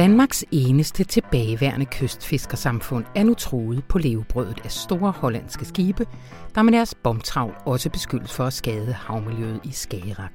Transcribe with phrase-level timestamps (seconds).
[0.00, 6.06] Danmarks eneste tilbageværende kystfiskersamfund er nu truet på levebrødet af store hollandske skibe,
[6.54, 10.32] der med deres bomtravl også beskyldes for at skade havmiljøet i Skagerak.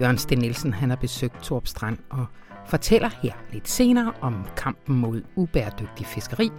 [0.00, 2.26] Jørgen Sten Nielsen han har besøgt Torp Strand og
[2.66, 6.50] fortæller her lidt senere om kampen mod ubæredygtig fiskeri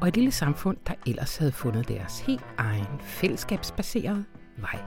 [0.00, 4.24] og et lille samfund, der ellers havde fundet deres helt egen fællesskabsbaserede
[4.56, 4.80] vej.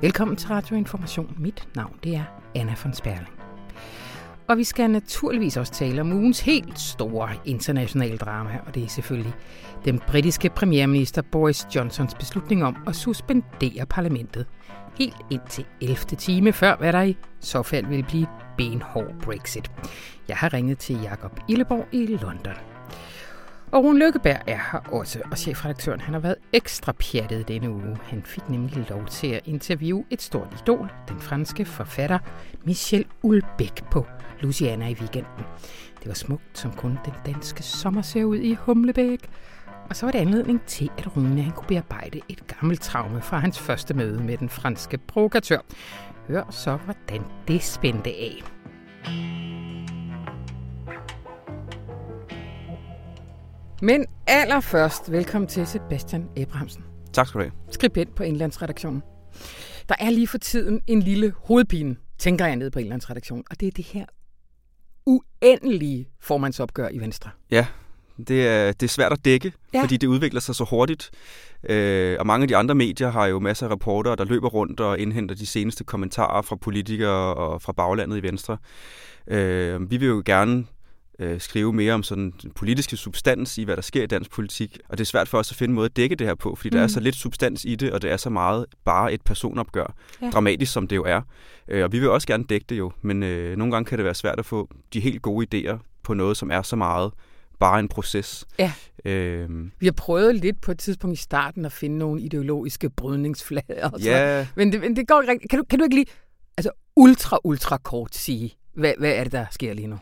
[0.00, 1.34] Velkommen til Radio Information.
[1.38, 2.24] Mit navn det er
[2.54, 3.37] Anna von Sperling.
[4.48, 8.88] Og vi skal naturligvis også tale om ugens helt store internationale drama, og det er
[8.88, 9.34] selvfølgelig
[9.84, 14.46] den britiske premierminister Boris Johnsons beslutning om at suspendere parlamentet
[14.98, 15.96] helt ind til 11.
[15.96, 18.26] time før, hvad der i så fald vil blive
[18.56, 19.70] benhård Brexit.
[20.28, 22.77] Jeg har ringet til Jakob Illeborg i London.
[23.72, 27.96] Og Rune Lykkeberg er her også, og chefredaktøren han har været ekstra pjattet denne uge.
[28.02, 32.18] Han fik nemlig lov til at interviewe et stort idol, den franske forfatter
[32.64, 34.06] Michel Ulbæk på
[34.40, 35.44] Luciana i weekenden.
[36.00, 39.28] Det var smukt, som kun den danske sommer ser ud i Humlebæk.
[39.90, 43.38] Og så var det anledning til, at Rune han kunne bearbejde et gammelt traume fra
[43.38, 45.60] hans første møde med den franske provokatør.
[46.28, 48.42] Hør så, hvordan det spændte af.
[53.82, 56.84] Men allerførst, velkommen til Sebastian Abrahamsen.
[57.12, 57.52] Tak skal du have.
[57.70, 59.02] Skribent på Indlandsredaktionen.
[59.88, 63.68] Der er lige for tiden en lille hovedpine, tænker jeg ned på Indlandsredaktionen, og det
[63.68, 64.04] er det her
[65.06, 67.30] uendelige formandsopgør i Venstre.
[67.50, 67.66] Ja,
[68.28, 69.82] det er, det er svært at dække, ja.
[69.82, 71.10] fordi det udvikler sig så hurtigt.
[71.68, 74.80] Øh, og mange af de andre medier har jo masser af reportere, der løber rundt
[74.80, 78.58] og indhenter de seneste kommentarer fra politikere og fra baglandet i Venstre.
[79.26, 80.64] Øh, vi vil jo gerne
[81.18, 84.78] øh, skrive mere om sådan den politiske substans i, hvad der sker i dansk politik.
[84.88, 86.54] Og det er svært for os at finde en måde at dække det her på,
[86.54, 86.72] fordi mm.
[86.72, 86.88] der er mm.
[86.88, 89.94] så lidt substans i det, og det er så meget bare et personopgør.
[90.22, 90.30] Ja.
[90.30, 91.20] Dramatisk som det jo er.
[91.68, 94.04] Øh, og vi vil også gerne dække det jo, men øh, nogle gange kan det
[94.04, 97.12] være svært at få de helt gode idéer på noget, som er så meget
[97.58, 98.44] bare en proces.
[98.58, 98.72] Ja.
[99.04, 99.72] Øhm.
[99.80, 103.90] Vi har prøvet lidt på et tidspunkt i starten at finde nogle ideologiske brydningsflader.
[103.90, 104.46] Og ja.
[104.56, 105.50] Men det, men det går ikke rigtigt.
[105.50, 106.06] Kan du, kan du ikke lige
[106.56, 109.98] altså ultra, ultra kort sige, hvad, hvad er det, der sker lige nu?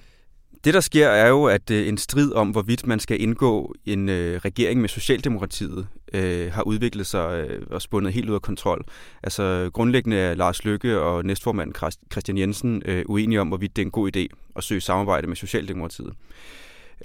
[0.66, 4.08] Det, der sker, er jo, at øh, en strid om, hvorvidt man skal indgå en
[4.08, 8.84] øh, regering med Socialdemokratiet, øh, har udviklet sig øh, og spundet helt ud af kontrol.
[9.22, 11.74] Altså grundlæggende er Lars Lykke og næstformand
[12.12, 15.36] Christian Jensen øh, uenige om, hvorvidt det er en god idé at søge samarbejde med
[15.36, 16.12] Socialdemokratiet.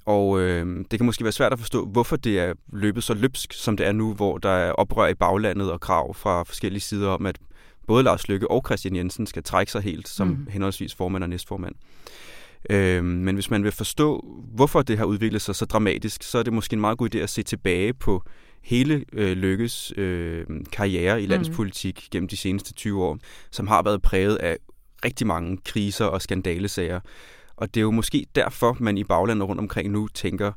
[0.05, 3.53] Og øh, det kan måske være svært at forstå, hvorfor det er løbet så løbsk,
[3.53, 7.09] som det er nu, hvor der er oprør i baglandet og krav fra forskellige sider
[7.09, 7.37] om, at
[7.87, 10.47] både Lars Lykke og Christian Jensen skal trække sig helt som mm.
[10.49, 11.75] henholdsvis formand og næstformand.
[11.75, 12.11] Øh,
[13.03, 16.53] men hvis man vil forstå, hvorfor det har udviklet sig så dramatisk, så er det
[16.53, 18.23] måske en meget god idé at se tilbage på
[18.61, 22.07] hele øh, Lykkes øh, karriere i landspolitik mm.
[22.11, 23.17] gennem de seneste 20 år,
[23.51, 24.57] som har været præget af
[25.05, 26.99] rigtig mange kriser og skandalesager.
[27.55, 30.51] Og det er jo måske derfor, man i baglandet rundt omkring nu tænker,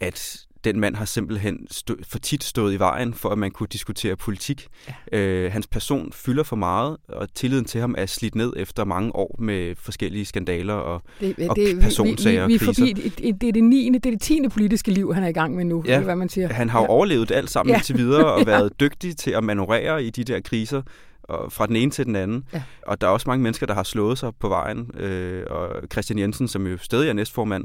[0.00, 3.66] at den mand har simpelthen stå, for tit stået i vejen for, at man kunne
[3.72, 4.68] diskutere politik.
[5.12, 5.18] Ja.
[5.18, 9.16] Øh, hans person fylder for meget, og tilliden til ham er slidt ned efter mange
[9.16, 12.94] år med forskellige skandaler og, det, og det, personsager vi, vi, vi og kriser.
[12.94, 13.90] Forbi, det er det 9.
[13.94, 14.48] det er det 10.
[14.48, 15.96] politiske liv, han er i gang med nu, ja.
[15.96, 16.48] det, hvad man siger.
[16.48, 16.90] Han har jo ja.
[16.90, 17.80] overlevet alt sammen ja.
[17.84, 20.82] til videre og været dygtig til at manøvrere i de der kriser
[21.28, 22.44] og fra den ene til den anden.
[22.52, 22.62] Ja.
[22.82, 24.90] Og der er også mange mennesker, der har slået sig på vejen.
[24.94, 27.64] Øh, og Christian Jensen, som jo stadig er næstformand,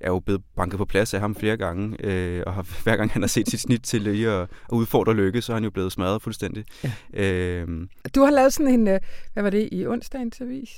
[0.00, 3.10] er jo blevet banket på plads af ham flere gange, øh, og har, hver gang
[3.10, 5.70] han har set sit snit til lige at, at udfordre lykke, så er han jo
[5.70, 6.64] blevet smadret fuldstændig.
[6.84, 6.92] Ja.
[7.12, 7.68] Øh,
[8.14, 9.00] du har lavet sådan en, øh,
[9.32, 10.70] hvad var det, i onsdagens avis?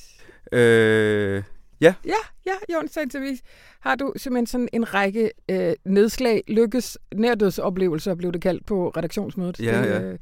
[0.52, 1.42] Øh,
[1.80, 1.94] ja.
[2.04, 3.42] Ja, ja, i onsdagens avis
[3.80, 9.60] har du simpelthen sådan en række øh, nedslag, lykkes, nærdødsoplevelser blev det kaldt på redaktionsmødet.
[9.60, 10.00] Ja, ja.
[10.00, 10.18] Øh,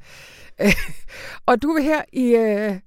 [0.61, 0.73] øh,
[1.49, 2.79] og du vil her i øh,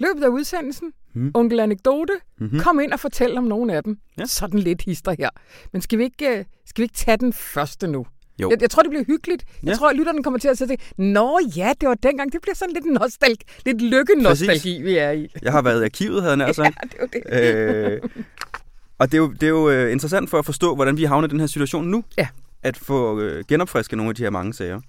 [0.00, 1.30] løbet af udsendelsen mm.
[1.34, 2.12] onkel anekdote.
[2.40, 2.60] Mm-hmm.
[2.60, 3.98] Kom ind og fortæl om nogle af dem.
[4.18, 4.24] Ja.
[4.26, 5.30] Sådan lidt hister her.
[5.72, 8.06] Men skal vi ikke, øh, skal vi ikke tage den første nu?
[8.42, 8.50] Jo.
[8.50, 9.44] Jeg, jeg tror, det bliver hyggeligt.
[9.62, 9.74] Jeg ja.
[9.76, 12.32] tror, at lytterne kommer til at sige, Nå ja, det var dengang.
[12.32, 15.28] Det bliver sådan lidt nostalgi, lidt lykke-nostalgi, vi er i.
[15.42, 16.76] Jeg har været i arkivet, havde jeg sagt.
[16.82, 17.92] Ja, det var det.
[17.92, 18.00] Øh,
[18.98, 21.28] og det er, jo, det er jo øh, interessant for at forstå, hvordan vi havner
[21.28, 22.04] i den her situation nu.
[22.18, 22.28] Ja.
[22.62, 24.80] At få øh, genopfrisket nogle af de her mange sager.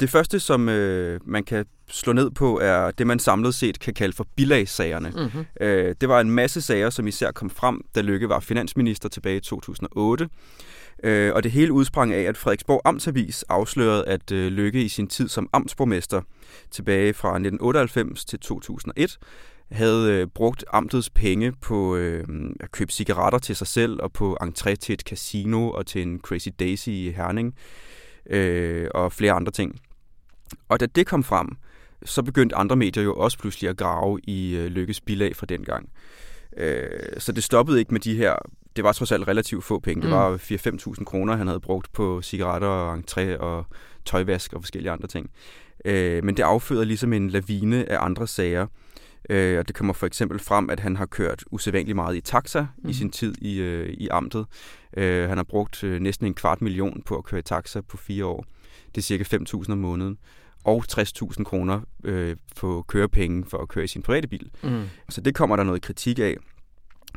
[0.00, 3.94] Det første, som øh, man kan slå ned på, er det, man samlet set kan
[3.94, 5.12] kalde for bilagssagerne.
[5.16, 5.44] Mm-hmm.
[5.60, 9.36] Øh, det var en masse sager, som især kom frem, da Lykke var finansminister tilbage
[9.36, 10.28] i 2008.
[11.04, 15.06] Øh, og det hele udsprang af, at Frederiksborg Amtsavis afslørede, at øh, Lykke i sin
[15.06, 16.22] tid som amtsborgmester
[16.70, 19.18] tilbage fra 1998 til 2001
[19.70, 22.24] havde øh, brugt amtets penge på øh,
[22.60, 26.20] at købe cigaretter til sig selv og på entré til et casino og til en
[26.20, 27.54] Crazy Daisy i Herning
[28.30, 29.80] øh, og flere andre ting.
[30.68, 31.48] Og da det kom frem,
[32.04, 35.88] så begyndte andre medier jo også pludselig at grave i øh, Lykkes bilag fra dengang.
[36.56, 36.88] Øh,
[37.18, 38.34] så det stoppede ikke med de her,
[38.76, 40.00] det var trods alt relativt få penge.
[40.00, 40.10] Mm.
[40.10, 40.36] Det var
[40.98, 43.66] 4-5.000 kroner, han havde brugt på cigaretter og entré og
[44.04, 45.30] tøjvask og forskellige andre ting.
[45.84, 48.66] Øh, men det afføder ligesom en lavine af andre sager.
[49.30, 52.66] Øh, og det kommer for eksempel frem, at han har kørt usædvanligt meget i taxa
[52.78, 52.90] mm.
[52.90, 54.46] i sin tid i, øh, i amtet.
[54.96, 57.96] Øh, han har brugt øh, næsten en kvart million på at køre i taxa på
[57.96, 58.44] fire år.
[58.94, 60.18] Det er cirka 5.000 om måneden.
[60.64, 64.50] Og 60.000 kroner øh, på kørepenge for at køre i sin private bil.
[64.62, 64.84] Mm.
[65.08, 66.36] Så det kommer der noget kritik af.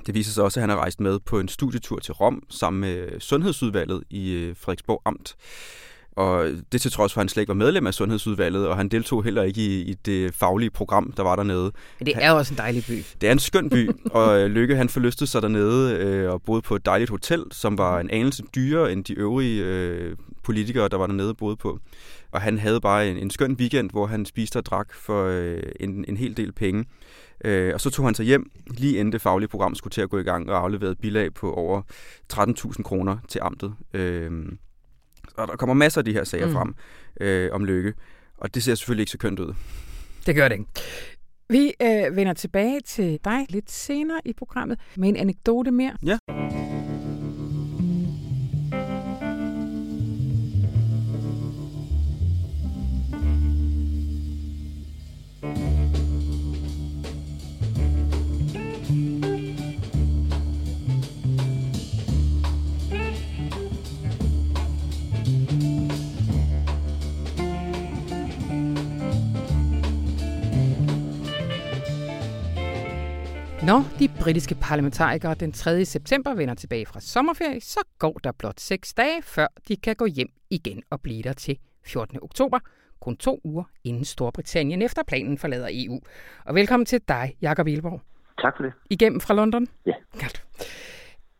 [0.05, 2.81] Det viser sig også, at han har rejst med på en studietur til Rom sammen
[2.81, 5.35] med Sundhedsudvalget i øh, Frederiksborg Amt.
[6.15, 8.89] Og det til trods for, at han slet ikke var medlem af Sundhedsudvalget, og han
[8.89, 11.71] deltog heller ikke i, i det faglige program, der var dernede.
[11.99, 13.03] Men det er han, også en dejlig by.
[13.21, 16.61] Det er en skøn by, og øh, Lykke han forlystede sig dernede øh, og boede
[16.61, 20.97] på et dejligt hotel, som var en anelse dyrere end de øvrige øh, politikere, der
[20.97, 21.79] var dernede boede på.
[22.31, 25.63] Og han havde bare en, en skøn weekend, hvor han spiste og drak for øh,
[25.79, 26.85] en, en hel del penge.
[27.45, 30.09] Øh, og så tog han sig hjem, lige inden det faglige program skulle til at
[30.09, 31.81] gå i gang, og afleverede bilag på over
[32.33, 33.73] 13.000 kroner til amtet.
[33.93, 34.31] Øh,
[35.37, 36.53] og der kommer masser af de her sager mm.
[36.53, 36.75] frem
[37.21, 37.93] øh, om lykke.
[38.37, 39.53] Og det ser selvfølgelig ikke så kønt ud.
[40.25, 40.71] Det gør det ikke.
[41.49, 45.97] Vi øh, vender tilbage til dig lidt senere i programmet med en anekdote mere.
[46.05, 46.17] Ja.
[73.65, 75.85] Når de britiske parlamentarikere den 3.
[75.85, 80.05] september vender tilbage fra sommerferie, så går der blot seks dage, før de kan gå
[80.05, 82.19] hjem igen og blive der til 14.
[82.21, 82.59] oktober,
[82.99, 85.99] kun to uger inden Storbritannien efter planen forlader EU.
[86.45, 88.01] Og velkommen til dig, Jakob Ilborg.
[88.41, 88.73] Tak for det.
[88.89, 89.67] Igennem fra London?
[89.85, 89.93] Ja.
[90.19, 90.43] Godt.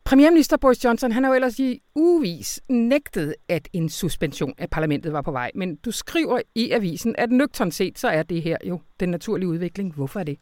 [0.04, 5.12] Premierminister Boris Johnson han har jo ellers i ugevis nægtet, at en suspension af parlamentet
[5.12, 5.50] var på vej.
[5.54, 9.48] Men du skriver i avisen, at nøgternt set, så er det her jo den naturlige
[9.48, 9.94] udvikling.
[9.94, 10.38] Hvorfor er det?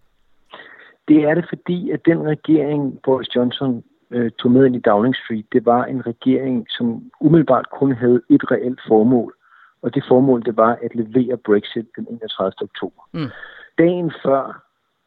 [1.08, 5.16] Det er det, fordi at den regering, Boris Johnson øh, tog med ind i Downing
[5.16, 9.34] Street, det var en regering, som umiddelbart kun havde et reelt formål.
[9.82, 12.52] Og det formål, det var at levere Brexit den 31.
[12.60, 13.02] oktober.
[13.12, 13.31] Mm.
[13.78, 14.62] Dagen før,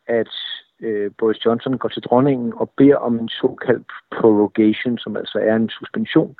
[0.07, 0.33] at
[0.79, 5.55] øh, Boris Johnson går til dronningen og beder om en såkaldt prorogation, som altså er
[5.55, 6.35] en suspension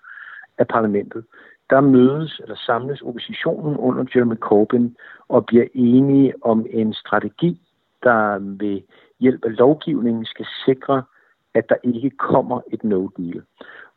[0.57, 1.25] af parlamentet,
[1.69, 4.89] der mødes eller samles oppositionen under Jeremy Corbyn
[5.27, 7.61] og bliver enige om en strategi,
[8.03, 8.83] der vil
[9.19, 11.03] hjælp af lovgivningen skal sikre,
[11.53, 13.41] at der ikke kommer et no-deal.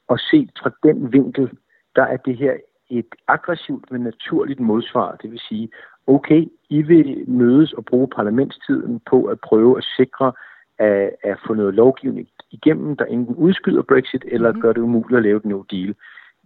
[0.08, 1.50] Og set fra den vinkel,
[1.96, 2.54] der er det her
[2.90, 5.16] et aggressivt, men naturligt modsvar.
[5.22, 5.68] Det vil sige,
[6.06, 10.32] okay, I vil mødes og bruge parlamentstiden på at prøve at sikre
[10.78, 14.60] at, at få noget lovgivning igennem, der enten udskyder Brexit eller mm.
[14.60, 15.94] gør det umuligt at lave et no deal.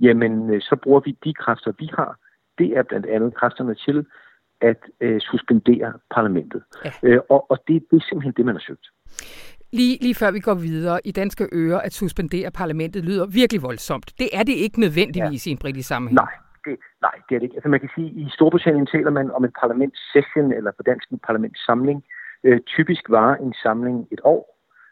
[0.01, 2.19] Jamen, øh, så bruger vi de kræfter, vi har.
[2.59, 4.07] Det er blandt andet kræfterne til
[4.63, 6.63] at øh, suspendere parlamentet.
[6.85, 6.91] Ja.
[7.03, 8.87] Øh, og, og det, det er simpelthen det, man har søgt.
[9.73, 14.09] Lige, lige før vi går videre, i danske ører at suspendere parlamentet lyder virkelig voldsomt.
[14.19, 15.51] Det er det ikke nødvendigvis ja.
[15.51, 16.15] i en britisk sammenhæng.
[16.15, 17.57] Nej, det, nej, det er det ikke.
[17.57, 21.11] Altså man kan sige, at i Storbritannien taler man om en parlamentssession, eller på dansk
[21.11, 22.05] en parlamentssamling.
[22.45, 24.43] Øh, typisk var en samling et år.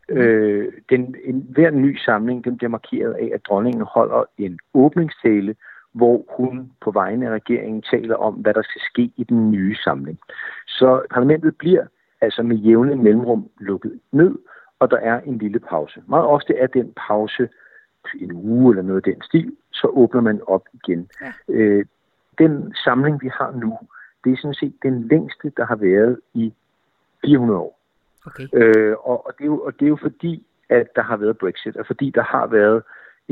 [0.08, 0.16] Mm.
[0.16, 5.54] Øh, den, en, hver ny samling den bliver markeret af, at dronningen holder en åbningstale,
[5.92, 9.76] hvor hun på vegne af regeringen taler om, hvad der skal ske i den nye
[9.76, 10.18] samling.
[10.66, 11.87] Så parlamentet bliver
[12.20, 14.38] altså med jævne mellemrum lukket ned,
[14.78, 16.02] og der er en lille pause.
[16.06, 17.49] Meget ofte er den pause
[18.14, 21.09] en uge eller noget af den stil, så åbner man op igen.
[21.20, 21.32] Ja.
[21.49, 21.85] Øh,
[22.38, 23.78] den samling, vi har nu,
[24.25, 26.54] det er sådan set den længste, der har været i
[27.25, 27.80] 400 år.
[28.26, 28.47] Okay.
[28.52, 31.38] Øh, og, og, det er jo, og det er jo fordi, at der har været
[31.38, 32.82] Brexit, og fordi der har været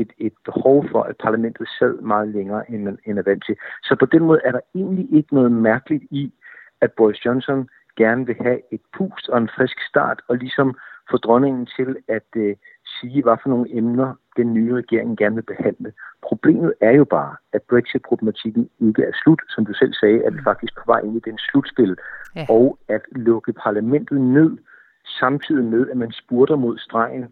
[0.01, 3.55] et, et behov for, at parlamentet sad meget længere, end end er vant til.
[3.83, 6.33] Så på den måde er der egentlig ikke noget mærkeligt i,
[6.81, 10.77] at Boris Johnson gerne vil have et pust og en frisk start, og ligesom
[11.11, 12.55] få dronningen til at øh,
[12.99, 15.93] sige, hvad for nogle emner den nye regering gerne vil behandle.
[16.21, 19.41] Problemet er jo bare, at Brexit-problematikken ikke er slut.
[19.49, 21.97] Som du selv sagde, at vi faktisk på vej ind i den slutspil.
[22.35, 22.45] Ja.
[22.49, 24.57] Og at lukke parlamentet ned,
[25.19, 27.25] samtidig med, at man spurter mod stregen,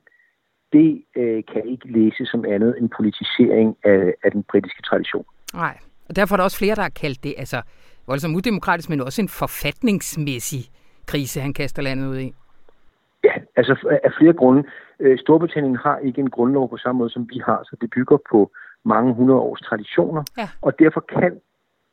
[0.73, 5.25] det øh, kan ikke læses som andet end politisering af, af den britiske tradition.
[5.53, 5.77] Nej,
[6.09, 7.61] og derfor er der også flere, der har kaldt det altså
[8.07, 10.63] voldsomt udemokratisk, men også en forfatningsmæssig
[11.05, 12.33] krise, han kaster landet ud i.
[13.23, 14.63] Ja, altså af flere grunde.
[14.99, 18.17] Øh, Storbritannien har ikke en grundlov på samme måde, som vi har, så det bygger
[18.31, 18.51] på
[18.85, 20.49] mange hundrede års traditioner, ja.
[20.61, 21.39] og derfor kan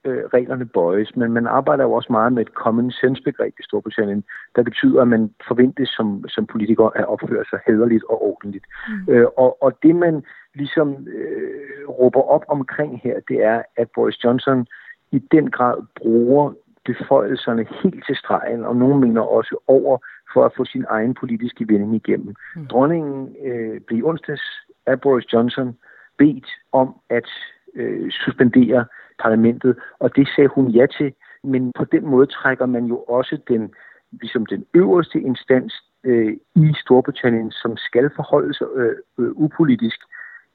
[0.05, 3.63] øh, reglerne bøjes, men man arbejder jo også meget med et common sense begreb i
[3.63, 4.25] Storbritannien,
[4.57, 8.67] der betyder, at man forventes som, som politiker at opføre sig hederligt og ordentligt.
[8.89, 9.13] Mm.
[9.13, 14.25] Øh, og, og det man ligesom øh, råber op omkring her, det er, at Boris
[14.25, 14.67] Johnson
[15.11, 16.53] i den grad bruger
[16.85, 19.99] beføjelserne helt til stregen, og nogen mener også over,
[20.33, 22.35] for at få sin egen politiske vending igennem.
[22.57, 22.67] Mm.
[22.67, 24.43] Dronningen øh, blev onsdags
[24.87, 25.77] af Boris Johnson
[26.19, 27.29] bedt om at
[27.75, 28.85] øh, suspendere
[29.23, 31.13] parlamentet, og det sagde hun ja til,
[31.45, 33.73] men på den måde trækker man jo også den,
[34.13, 40.01] ligesom den øverste instans øh, i Storbritannien, som skal forholde sig øh, øh, upolitisk,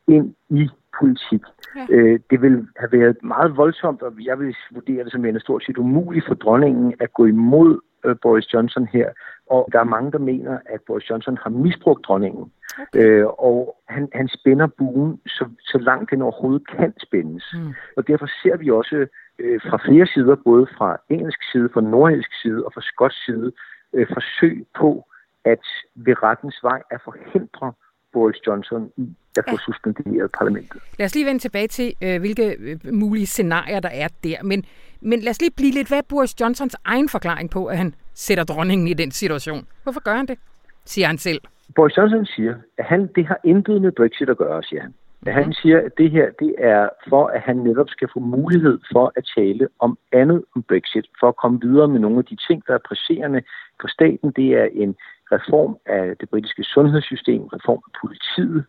[0.08, 1.42] ind i politik.
[1.76, 1.86] Ja.
[1.90, 5.64] Øh, det vil have været meget voldsomt, og jeg vil vurdere det som en stort
[5.64, 9.10] set umuligt for dronningen at gå imod øh, Boris Johnson her.
[9.50, 12.52] Og der er mange, der mener, at Boris Johnson har misbrugt dronningen.
[12.82, 13.00] Okay.
[13.00, 17.46] Øh, og han, han spænder buen så, så langt den overhovedet kan spændes.
[17.54, 17.74] Mm.
[17.98, 19.08] Og derfor ser vi også
[19.40, 23.52] øh, fra flere sider, både fra engelsk side, fra nordisk side og fra skotsk side,
[23.94, 25.06] øh, forsøg på
[25.46, 27.74] at ved rettens vej at forhindre
[28.14, 29.66] Boris Johnson i at få ja.
[29.66, 30.82] suspenderet parlamentet.
[31.00, 34.44] Lad os lige vende tilbage til, øh, hvilke øh, mulige scenarier der er der.
[34.44, 34.66] Men,
[35.02, 38.44] men lad os lige blive lidt, hvad Boris Johnsons egen forklaring på, at han sætter
[38.44, 39.68] dronningen i den situation?
[39.84, 40.40] Hvorfor gør han det,
[40.86, 41.42] siger han selv?
[41.76, 44.94] Boris Johnson siger, at han, det har intet med Brexit at gøre, siger han.
[45.22, 45.32] Mm.
[45.32, 49.14] Han siger, at det her det er for, at han netop skal få mulighed for
[49.16, 52.64] at tale om andet om Brexit, for at komme videre med nogle af de ting,
[52.68, 53.42] der er presserende
[53.82, 54.32] for staten.
[54.32, 54.96] Det er en
[55.32, 58.66] reform af det britiske sundhedssystem, reform af politiet,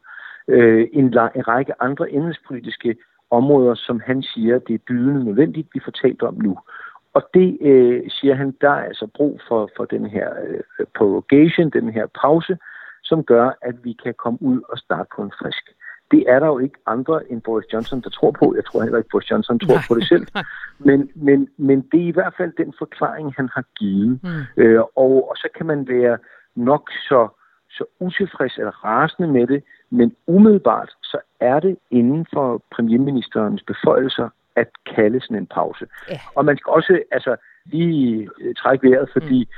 [0.48, 2.96] øh, en, en række andre indrigspolitiske
[3.30, 6.58] områder, som han siger, det er bydende nødvendigt, vi får talt om nu.
[7.14, 11.70] Og det øh, siger han, der er altså brug for, for den her øh, prorogation,
[11.70, 12.58] den her pause,
[13.10, 15.64] som gør, at vi kan komme ud og starte på en frisk.
[16.10, 18.46] Det er der jo ikke andre end Boris Johnson, der tror på.
[18.56, 19.88] Jeg tror heller ikke, Boris Johnson tror Nej.
[19.88, 20.26] på det selv.
[20.88, 24.20] Men, men, men det er i hvert fald den forklaring, han har givet.
[24.22, 24.62] Mm.
[24.62, 26.18] Øh, og, og så kan man være
[26.54, 27.28] nok så,
[27.70, 34.28] så utilfreds eller rasende med det, men umiddelbart så er det inden for premierministerens beføjelser
[34.56, 35.86] at kalde sådan en pause.
[36.08, 36.20] Ja.
[36.34, 39.48] Og man skal også altså, lige trække vejret, fordi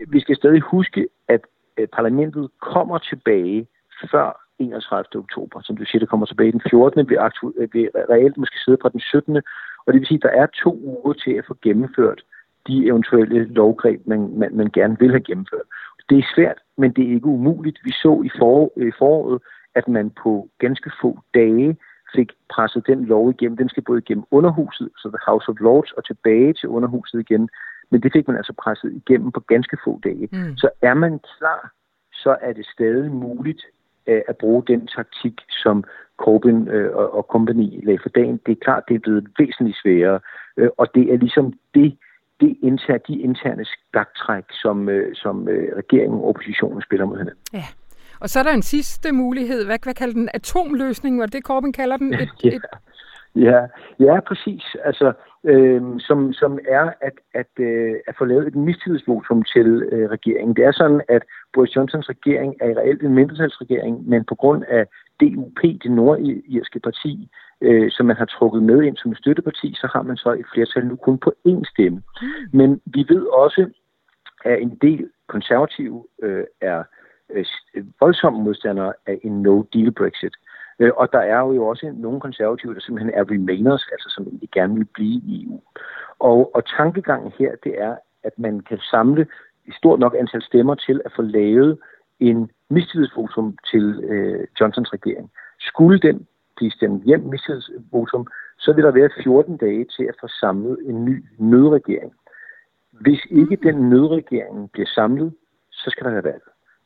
[0.00, 0.12] mm.
[0.12, 1.40] vi skal stadig huske, at
[1.78, 3.66] Øh, parlamentet kommer tilbage
[4.10, 5.04] før 31.
[5.14, 5.60] oktober.
[5.62, 7.08] Som du siger, det kommer tilbage den 14.
[7.08, 7.68] Vi, aktu- øh,
[8.14, 9.36] reelt måske sidde fra den 17.
[9.86, 12.22] Og det vil sige, at der er to uger til at få gennemført
[12.66, 15.66] de eventuelle lovgreb, man, man, man gerne vil have gennemført.
[16.10, 17.78] Det er svært, men det er ikke umuligt.
[17.84, 19.42] Vi så i for, øh, foråret,
[19.74, 21.76] at man på ganske få dage
[22.14, 23.56] fik presset den lov igennem.
[23.56, 27.48] Den skal både igennem underhuset, så The House of Lords, og tilbage til underhuset igen.
[27.90, 30.28] Men det fik man altså presset igennem på ganske få dage.
[30.32, 30.56] Mm.
[30.56, 31.72] Så er man klar,
[32.12, 33.62] så er det stadig muligt
[34.06, 35.84] øh, at bruge den taktik, som
[36.16, 38.40] Corbyn øh, og, og company lagde for dagen.
[38.46, 40.20] Det er klart, det er blevet væsentligt sværere,
[40.56, 41.98] øh, og det er ligesom det,
[42.40, 47.42] det inter, de interne skagtræk, som, øh, som øh, regeringen og oppositionen spiller mod hinanden.
[47.52, 47.64] Ja.
[48.20, 49.66] Og så er der en sidste mulighed.
[49.66, 50.28] Hvad, hvad kalder den?
[50.34, 52.14] Atomløsning, var det Corbyn kalder den?
[52.14, 52.48] Et, ja.
[52.48, 52.62] Et...
[53.38, 53.60] Ja,
[54.00, 54.76] ja, præcis.
[54.84, 55.12] Altså,
[55.44, 60.56] øh, som, som er at, at, øh, at få lavet et mistillidsvotum til øh, regeringen.
[60.56, 64.64] Det er sådan, at Boris Johnsons regering er i reelt en mindretalsregering, men på grund
[64.68, 64.86] af
[65.20, 67.28] DUP, det nordirske parti,
[67.60, 70.46] øh, som man har trukket med ind som et støtteparti, så har man så et
[70.54, 72.02] flertal nu kun på én stemme.
[72.22, 72.28] Mm.
[72.52, 73.70] Men vi ved også,
[74.44, 76.82] at en del konservative øh, er
[77.30, 77.44] øh,
[78.00, 80.34] voldsomme modstandere af en no-deal Brexit.
[80.36, 80.47] Øh,
[80.80, 84.74] og der er jo også nogle konservative, der simpelthen er remainers, altså som egentlig gerne
[84.74, 85.60] vil blive i EU.
[86.18, 89.26] Og, og tankegangen her, det er, at man kan samle
[89.68, 91.78] et stort nok antal stemmer til at få lavet
[92.20, 95.30] en mistillidsvotum til øh, Johnsons regering.
[95.60, 98.26] Skulle den blive stemt hjem mistillidsvotum,
[98.58, 102.12] så vil der være 14 dage til at få samlet en ny nødregering.
[102.92, 105.34] Hvis ikke den nødregering bliver samlet,
[105.70, 106.42] så skal der være valg.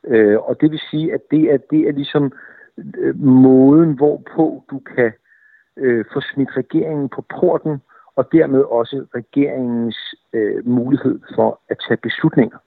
[0.07, 2.31] Øh, og det vil sige, at det er, det er ligesom øh,
[3.15, 5.11] måden, hvorpå du kan
[5.77, 7.81] øh, få smidt regeringen på porten,
[8.15, 9.97] og dermed også regeringens
[10.33, 12.57] øh, mulighed for at tage beslutninger.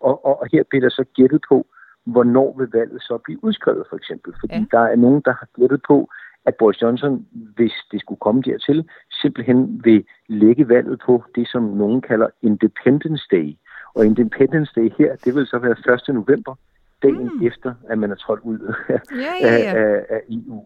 [0.00, 1.66] Og, og, og her bliver der så gættet på,
[2.06, 4.34] hvornår vil valget så blive udskrevet, for eksempel.
[4.40, 4.64] Fordi ja.
[4.70, 6.08] der er nogen, der har gættet på,
[6.46, 7.26] at Boris Johnson,
[7.56, 8.88] hvis det skulle komme dertil,
[9.22, 13.56] simpelthen vil lægge valget på det, som nogen kalder Independence Day.
[13.94, 16.14] Og Independence Day her, det vil så være 1.
[16.14, 16.54] november,
[17.02, 17.46] dagen mm.
[17.46, 18.74] efter, at man er trådt ud af,
[19.24, 19.72] ja, ja, ja.
[19.74, 20.64] Af, af EU.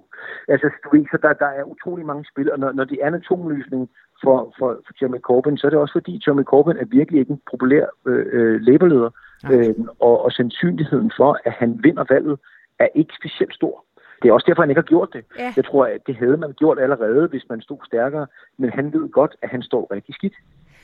[0.49, 0.71] Altså,
[1.11, 3.91] så der, der er utrolig mange spil, og når, når det er en atomløsning
[4.23, 7.33] for, for, for Jeremy Corbyn, så er det også fordi, Jeremy Corbyn er virkelig ikke
[7.33, 9.11] en populær øh, øh, læberleder,
[9.45, 9.69] okay.
[9.69, 12.39] øh, og, og sandsynligheden for, at han vinder valget,
[12.79, 13.85] er ikke specielt stor.
[14.23, 15.25] Det er også derfor, han ikke har gjort det.
[15.39, 15.53] Ja.
[15.57, 18.27] Jeg tror, at det havde man gjort allerede, hvis man stod stærkere.
[18.59, 20.35] Men han ved godt, at han står rigtig skidt.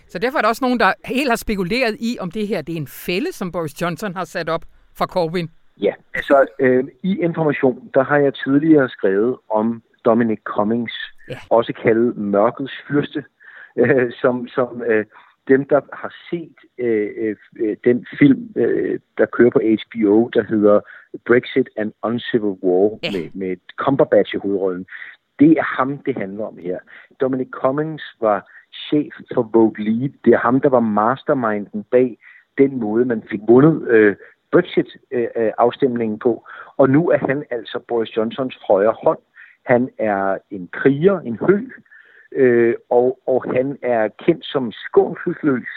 [0.08, 2.72] Så derfor er der også nogen, der helt har spekuleret i, om det her det
[2.72, 4.64] er en fælde, som Boris Johnson har sat op
[4.98, 5.48] for Corbyn.
[5.80, 10.94] Ja, altså øh, i Information, der har jeg tidligere skrevet om Dominic Cummings,
[11.28, 11.34] Ja.
[11.50, 13.24] også kaldet Mørkets Fyrste,
[13.76, 15.04] øh, som, som øh,
[15.48, 20.80] dem, der har set øh, øh, den film, øh, der kører på HBO, der hedder
[21.26, 23.10] Brexit and Uncivil War, Ja.
[23.12, 24.86] med, med Cumberbatch i hovedrollen,
[25.38, 26.78] det er ham, det handler om her.
[27.20, 28.50] Dominic Cummings var
[28.88, 30.12] chef for Vote Leave.
[30.24, 32.18] Det er ham, der var masterminden bag
[32.58, 34.16] den måde, man fik vundet øh,
[34.52, 36.46] Brexit-afstemningen på.
[36.76, 39.18] Og nu er han altså Boris Johnsons højre hånd.
[39.66, 41.58] Han er en kriger, en hø,
[42.32, 45.68] øh, og, og han er kendt som skånselsløs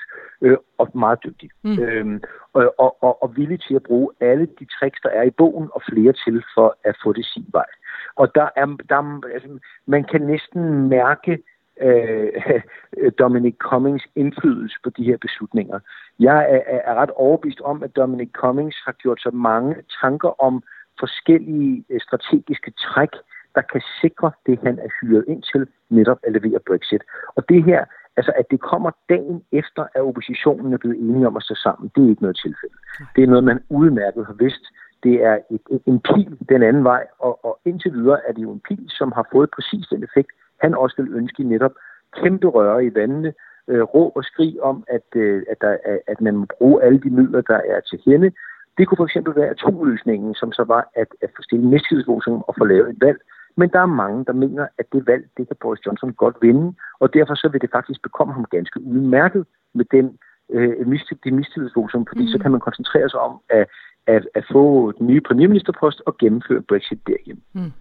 [0.42, 1.50] øh, og meget dygtig.
[1.64, 1.80] Mm.
[1.80, 2.20] Øh,
[2.54, 5.70] og, og, og, og villig til at bruge alle de tricks, der er i bogen,
[5.76, 7.70] og flere til for at få det sin vej.
[8.16, 11.44] Og der er, der er, altså, man kan næsten mærke
[11.82, 12.32] øh,
[13.20, 15.80] Dominic Cummings indflydelse på de her beslutninger.
[16.20, 20.64] Jeg er, er, ret overbevist om, at Dominic Cummings har gjort sig mange tanker om
[21.00, 23.14] forskellige øh, strategiske træk,
[23.56, 27.04] der kan sikre det, han er hyret ind til, netop at levere Brexit.
[27.36, 27.86] Og det her,
[28.18, 31.92] altså at det kommer dagen efter, at oppositionen er blevet enige om at stå sammen,
[31.96, 32.76] det er ikke noget tilfælde.
[33.16, 34.66] Det er noget, man udmærket har vidst.
[35.04, 38.42] Det er et, et, en pil den anden vej, og, og indtil videre er det
[38.42, 41.72] jo en pil, som har fået præcis den effekt, han også vil ønske netop
[42.22, 43.34] kæmpe røre i vandene,
[43.68, 45.78] øh, råb og skrig om, at, øh, at, der,
[46.08, 48.32] at man må bruge alle de midler, der er til hende.
[48.78, 52.56] Det kunne for eksempel være atomløsningen, som så var at, at få stille mistillidsvotum og
[52.58, 53.20] få lavet et valg.
[53.58, 56.76] Men der er mange, der mener, at det valg, det kan Boris Johnson godt vinde,
[57.00, 60.18] og derfor så vil det faktisk bekomme ham ganske udmærket med den
[60.50, 62.28] øh, det mistillidsvotum, fordi mm.
[62.28, 63.68] så kan man koncentrere sig om at,
[64.08, 67.42] at, at få den nye premierministerpost og gennemføre Brexit derhjemme.
[67.54, 67.72] Mm.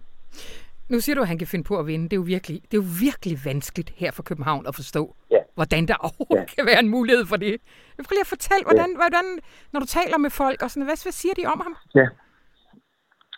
[0.91, 2.03] Nu siger du, at han kan finde på at vinde.
[2.03, 5.41] Det er jo virkelig, det er jo virkelig vanskeligt her for København at forstå, ja.
[5.55, 6.55] hvordan der overhovedet ja.
[6.55, 7.51] kan være en mulighed for det.
[7.97, 9.01] Jeg vil lige fortælle, hvordan, ja.
[9.01, 9.25] hvordan,
[9.73, 11.75] når du taler med folk, og sådan, hvad, hvad siger de om ham?
[11.95, 12.07] Ja.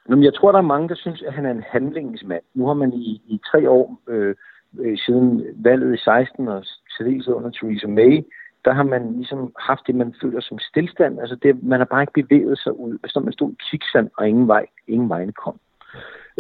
[0.10, 2.44] Jamen, jeg tror, der er mange, der synes, at han er en handlingsmand.
[2.54, 4.36] Nu har man i, i tre år øh,
[4.80, 6.66] øh, siden valget i 16 og
[6.98, 8.24] særdeles under Theresa May,
[8.66, 11.20] der har man ligesom haft det, man føler som stillstand.
[11.20, 12.94] Altså, det, man har bare ikke bevæget sig ud.
[13.04, 15.60] Altså, man stod i kiksand, og ingen vej, ingen vegne kom.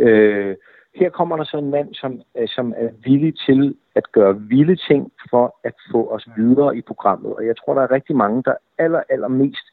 [0.01, 0.55] Øh,
[0.95, 5.11] her kommer der så en mand, som, som er villig til at gøre vilde ting
[5.29, 7.33] for at få os videre i programmet.
[7.35, 9.65] Og jeg tror, der er rigtig mange, der aller, aller mest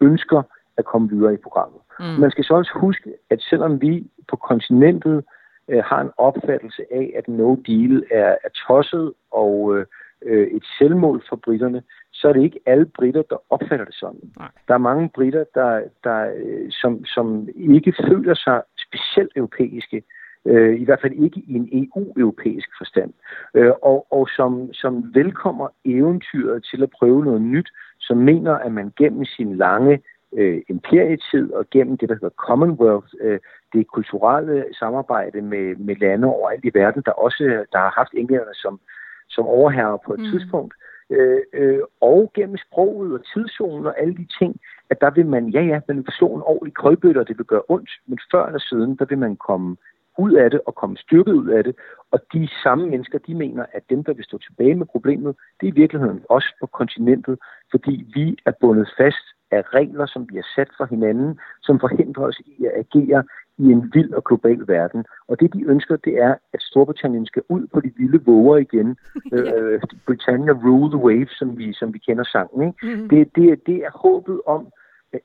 [0.00, 0.42] ønsker
[0.76, 1.80] at komme videre i programmet.
[2.00, 2.20] Mm.
[2.20, 5.24] Man skal så også huske, at selvom vi på kontinentet
[5.68, 9.78] øh, har en opfattelse af, at no deal er, er tosset og
[10.22, 14.20] øh, et selvmål for britterne, så er det ikke alle britter, der opfatter det sådan.
[14.38, 14.48] Nej.
[14.68, 16.32] Der er mange britter, der, der,
[16.70, 20.02] som, som ikke føler sig specielt europæiske,
[20.46, 23.12] øh, i hvert fald ikke i en EU-europæisk forstand,
[23.54, 27.68] øh, og, og som, som velkommer eventyret til at prøve noget nyt,
[28.00, 33.08] som mener, at man gennem sin lange øh, imperietid og gennem det, der hedder Commonwealth,
[33.20, 33.38] øh,
[33.72, 38.54] det kulturelle samarbejde med, med lande overalt i verden, der også der har haft englænderne
[38.54, 38.80] som,
[39.28, 40.26] som overherrer på et mm.
[40.26, 40.74] tidspunkt,
[41.10, 45.48] øh, øh, og gennem sproget og tidszonen og alle de ting, at der vil man,
[45.48, 48.18] ja ja, man vil slå en år i krølbøtter, og det vil gøre ondt, men
[48.30, 49.76] før eller siden, der vil man komme
[50.18, 51.74] ud af det og komme styrket ud af det.
[52.10, 55.66] Og de samme mennesker, de mener, at dem, der vil stå tilbage med problemet, det
[55.66, 57.38] er i virkeligheden også på kontinentet,
[57.70, 62.24] fordi vi er bundet fast af regler, som vi har sat for hinanden, som forhindrer
[62.24, 63.24] os i at agere
[63.58, 65.04] i en vild og global verden.
[65.28, 68.96] Og det, de ønsker, det er, at Storbritannien skal ud på de vilde våger igen.
[69.32, 72.66] øh, Britannia rule the waves, som vi, som vi kender sangen.
[72.66, 72.86] Ikke?
[72.86, 73.08] Mm-hmm.
[73.08, 74.68] Det, det, det er håbet om,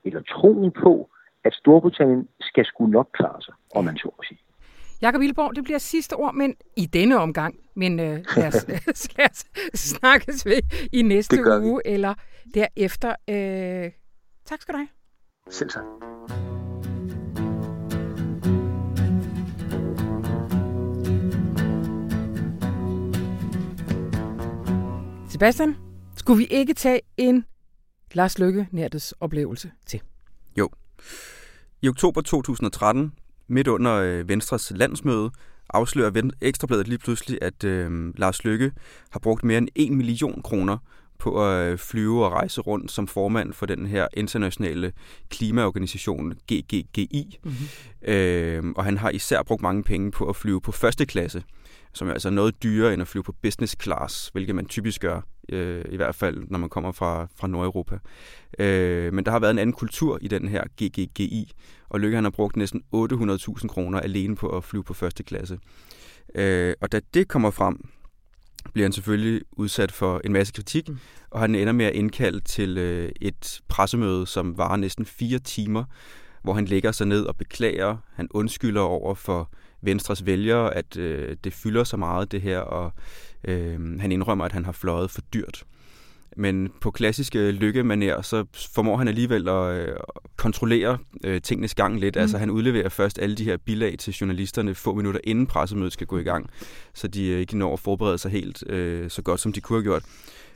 [0.04, 1.10] eller troen på,
[1.44, 4.40] at Storbritannien skal skulle nok klare sig, om man så må sige.
[5.02, 7.56] Jakob Illeborg, det bliver sidste ord, men i denne omgang.
[7.76, 8.66] Men øh, lad, os,
[9.18, 9.46] lad os
[9.80, 10.62] snakkes ved
[10.92, 11.92] i næste uge, vi.
[11.92, 12.14] eller
[12.54, 13.16] derefter.
[13.30, 13.92] Øh,
[14.46, 14.88] tak skal du have.
[15.50, 15.84] Selv tak.
[25.30, 25.76] Sebastian,
[26.16, 27.46] skulle vi ikke tage en
[28.14, 30.02] Lars Løkke Nærtes oplevelse til?
[30.58, 30.70] Jo.
[31.82, 33.14] I oktober 2013
[33.52, 35.32] midt under øh, Venstres landsmøde
[35.74, 38.72] afslører Ekstrabladet lige pludselig, at øh, Lars Lykke
[39.10, 40.78] har brugt mere end 1 million kroner
[41.22, 44.94] på at flyve og rejse rundt som formand for den her internationale
[45.30, 47.40] klimaorganisation GGGI.
[47.44, 48.14] Mm-hmm.
[48.14, 51.44] Øh, og han har især brugt mange penge på at flyve på første klasse,
[51.94, 55.22] som er altså noget dyrere end at flyve på business class, hvilket man typisk gør,
[55.50, 57.98] øh, i hvert fald når man kommer fra, fra Nordeuropa.
[58.60, 61.52] Øh, men der har været en anden kultur i den her GGGI,
[61.92, 65.60] og Lykke han har brugt næsten 800.000 kroner alene på at flyve på første klasse.
[66.36, 67.90] Øh, og da det kommer frem,
[68.74, 70.98] bliver han selvfølgelig udsat for en masse kritik, mm.
[71.30, 75.84] og han ender med at indkalde til øh, et pressemøde, som varer næsten fire timer,
[76.44, 77.98] hvor han lægger sig ned og beklager.
[78.14, 79.52] Han undskylder over for
[79.82, 82.94] Venstres vælgere, at øh, det fylder så meget det her, og
[83.44, 85.66] øh, han indrømmer, at han har fløjet for dyrt.
[86.38, 89.96] Men på klassiske lykkemaner, så formår han alligevel at øh,
[90.38, 92.16] kontrollere øh, tingenes gang lidt.
[92.16, 92.22] Mm.
[92.22, 96.08] Altså han udleverer først alle de her bilag til journalisterne få minutter inden pressemødet skal
[96.08, 96.50] gå i gang,
[96.94, 99.78] så de øh, ikke når at forberede sig helt øh, så godt, som de kunne
[99.78, 100.04] have gjort.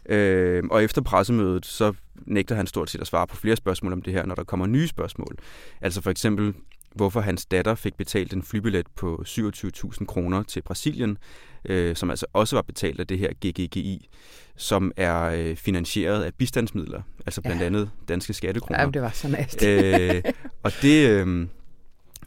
[0.09, 4.01] Øh, og efter pressemødet, så nægter han stort set at svare på flere spørgsmål om
[4.01, 5.35] det her, når der kommer nye spørgsmål.
[5.81, 6.53] Altså for eksempel,
[6.95, 11.17] hvorfor hans datter fik betalt en flybillet på 27.000 kroner til Brasilien,
[11.65, 14.09] øh, som altså også var betalt af det her GGGI,
[14.55, 17.65] som er øh, finansieret af bistandsmidler, altså blandt ja.
[17.65, 18.81] andet danske skattekroner.
[18.81, 19.63] Ja, det var så næst.
[19.63, 20.23] øh,
[20.63, 21.47] og det, øh,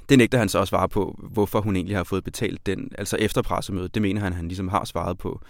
[0.08, 3.16] det nægter han så også svare på, hvorfor hun egentlig har fået betalt den, altså
[3.16, 3.94] efter pressemødet.
[3.94, 5.40] Det mener han, han ligesom har svaret på.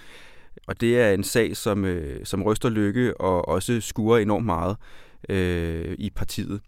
[0.66, 4.76] Og det er en sag, som, øh, som ryster lykke og også skuer enormt meget
[5.28, 6.60] øh, i partiet.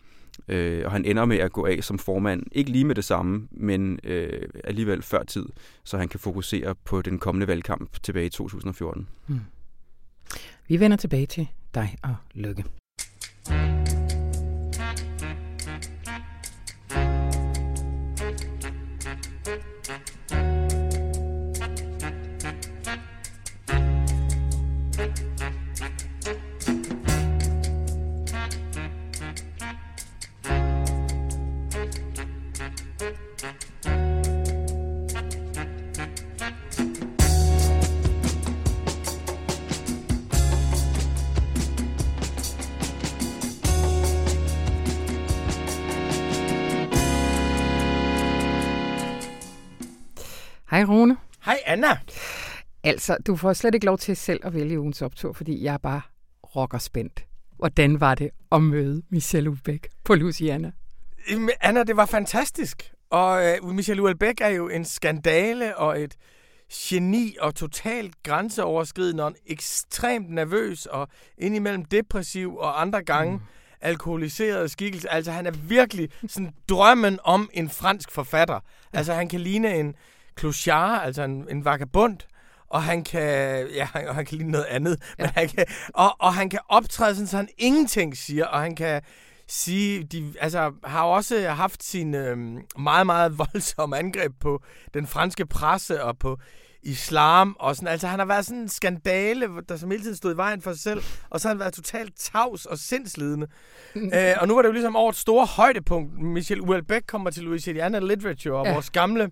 [0.51, 3.49] Øh, og han ender med at gå af som formand, ikke lige med det samme,
[3.51, 5.47] men øh, alligevel før tid,
[5.85, 9.09] så han kan fokusere på den kommende valgkamp tilbage i 2014.
[9.27, 9.41] Hmm.
[10.69, 12.65] Vi vender tilbage til dig og Lykke.
[13.49, 13.80] Hej
[52.85, 55.79] Altså, du får slet ikke lov til selv at vælge ugens optur, fordi jeg er
[55.79, 56.01] bare
[56.57, 57.27] rocker spændt.
[57.57, 60.73] Hvordan var det at møde Michelle Ubeck på Luciana?
[61.61, 62.93] Anna, det var fantastisk.
[63.11, 66.17] Og uh, Michelle Ubeck er jo en skandale og et
[66.73, 73.43] geni og totalt grænseoverskridende og ekstremt nervøs og indimellem depressiv og andre gange mm.
[73.81, 75.13] alkoholiseret skikkelse.
[75.13, 78.61] Altså, han er virkelig sådan drømmen om en fransk forfatter.
[78.93, 79.95] Altså, han kan ligne en
[80.39, 82.17] clochard, altså en, en vagabond,
[82.71, 85.25] og han kan, ja, han, og han kan lide noget andet, ja.
[85.25, 88.77] men han kan, og, og han kan optræde sådan, så han ingenting siger, og han
[88.77, 89.03] kan
[89.49, 92.39] sige, de altså, har også haft sin øh,
[92.79, 94.63] meget, meget voldsomme angreb på
[94.95, 96.39] den franske presse og på
[96.83, 97.89] islam og sådan.
[97.89, 100.73] Altså, han har været sådan en skandale, der som hele tiden stod i vejen for
[100.73, 103.47] sig selv, og så har han været totalt tavs og sindslidende.
[103.97, 106.23] Æ, og nu var det jo ligesom over et store højdepunkt.
[106.23, 108.73] Michel Houellebecq kommer til Louisiana Literature, og ja.
[108.73, 109.31] vores gamle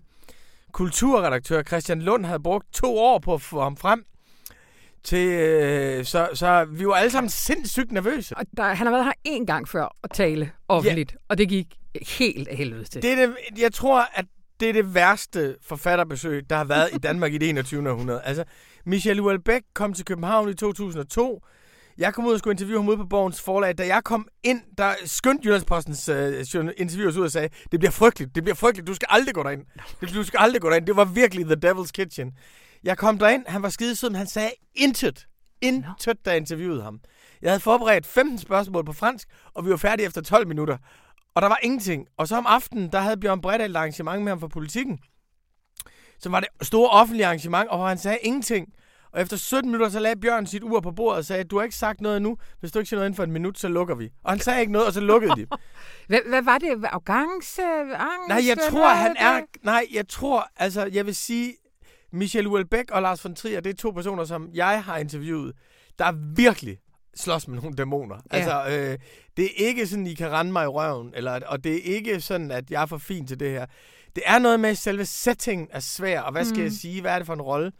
[0.71, 4.03] kulturredaktør Christian Lund havde brugt to år på at få ham frem.
[5.03, 8.37] Til, øh, så, så vi var alle sammen sindssygt nervøse.
[8.37, 11.17] Og der, han har været her en gang før at tale offentligt, ja.
[11.29, 11.67] og det gik
[12.19, 13.01] helt af helvede til.
[13.01, 14.25] Det er det, jeg tror, at
[14.59, 17.89] det er det værste forfatterbesøg, der har været i Danmark i det 21.
[17.89, 18.21] århundrede.
[18.21, 18.43] Altså,
[18.85, 21.43] Michel Houellebecq kom til København i 2002,
[21.99, 23.77] jeg kom ud og skulle interviewe ham ude på Borgens forlag.
[23.77, 28.35] Da jeg kom ind, der skyndte Jyllandspostens uh, interviewers ud og sagde, det bliver frygteligt,
[28.35, 29.65] det bliver frygteligt, du skal aldrig gå derind.
[30.13, 30.85] Du skal aldrig gå derind.
[30.85, 32.31] Det var virkelig The Devil's Kitchen.
[32.83, 35.27] Jeg kom derind, han var skide sød, men han sagde intet.
[35.61, 36.99] Intet, da jeg interviewede ham.
[37.41, 40.77] Jeg havde forberedt 15 spørgsmål på fransk, og vi var færdige efter 12 minutter.
[41.35, 42.07] Og der var ingenting.
[42.17, 44.99] Og så om aftenen, der havde Bjørn Bredal et arrangement med ham for politikken.
[46.19, 48.73] Så var det store offentlige arrangement, og hvor han sagde ingenting.
[49.13, 51.63] Og efter 17 minutter, så lagde Bjørn sit ur på bordet og sagde, du har
[51.63, 52.37] ikke sagt noget endnu.
[52.59, 54.09] Hvis du ikke siger noget inden for en minut, så lukker vi.
[54.23, 55.45] Og han sagde ikke noget, og så lukkede de.
[56.07, 56.85] hvad, hvad var det?
[56.85, 57.61] Arrogance?
[57.95, 58.27] Angst?
[58.27, 59.41] Nej, jeg tror, han er...
[59.63, 60.47] Nej, jeg tror...
[60.55, 61.53] Altså, jeg vil sige...
[62.11, 65.53] Michel Houellebecq og Lars von Trier, det er to personer, som jeg har interviewet,
[65.99, 66.77] der virkelig
[67.15, 68.15] slås med nogle dæmoner.
[68.15, 68.37] Ja.
[68.37, 68.97] Altså, øh,
[69.37, 72.21] det er ikke sådan, I kan rende mig i røven, eller, og det er ikke
[72.21, 73.65] sådan, at jeg er for fin til det her.
[74.15, 76.63] Det er noget med, at selve settingen er svær, og hvad skal mm.
[76.63, 77.01] jeg sige?
[77.01, 77.71] Hvad er det for en rolle?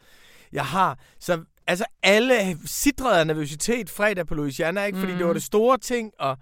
[0.51, 0.97] Jeg har.
[1.19, 4.99] Så altså alle sidrede af nervøsitet fredag på Louisiana, ikke?
[4.99, 5.17] Fordi mm.
[5.17, 6.37] det var det store ting, og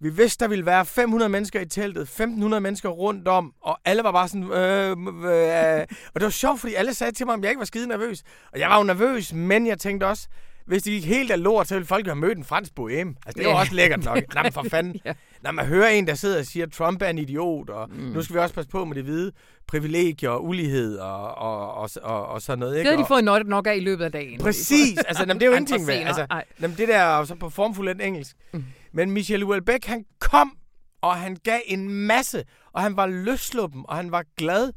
[0.00, 4.02] vi vidste, der ville være 500 mennesker i teltet, 1500 mennesker rundt om, og alle
[4.02, 4.52] var bare sådan...
[4.52, 5.86] Øh, øh, øh.
[6.14, 8.22] Og det var sjovt, fordi alle sagde til mig, at jeg ikke var skide nervøs.
[8.52, 10.28] Og jeg var jo nervøs, men jeg tænkte også,
[10.66, 13.16] hvis det gik helt af lort, så ville folk have mødt en fransk bohem.
[13.26, 14.18] Altså, det var også lækkert nok.
[14.34, 15.00] Nej, for fanden.
[15.04, 15.12] ja.
[15.42, 17.96] Når man hører en, der sidder og siger, at Trump er en idiot, og mm.
[17.96, 19.32] nu skal vi også passe på med det hvide
[19.66, 22.78] privilegier og ulighed og, og, og, og, og sådan noget.
[22.78, 22.90] Ikke?
[22.90, 24.40] Det har de fået nok, nok af i løbet af dagen.
[24.40, 24.98] Præcis.
[25.08, 25.94] Altså, jamen, det er jo ingenting ved.
[25.94, 26.26] Altså,
[26.62, 28.36] jamen, det der er så på formfuldt engelsk.
[28.52, 28.64] Mm.
[28.92, 30.58] Men Michel Houellebecq, han kom
[31.00, 34.72] og han gav en masse, og han var løsluppen, og han var glad,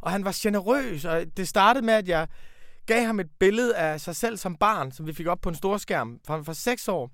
[0.00, 2.28] og han var generøs, og det startede med, at jeg
[2.86, 5.54] gav ham et billede af sig selv som barn, som vi fik op på en
[5.54, 7.10] stor skærm, fra han var seks år.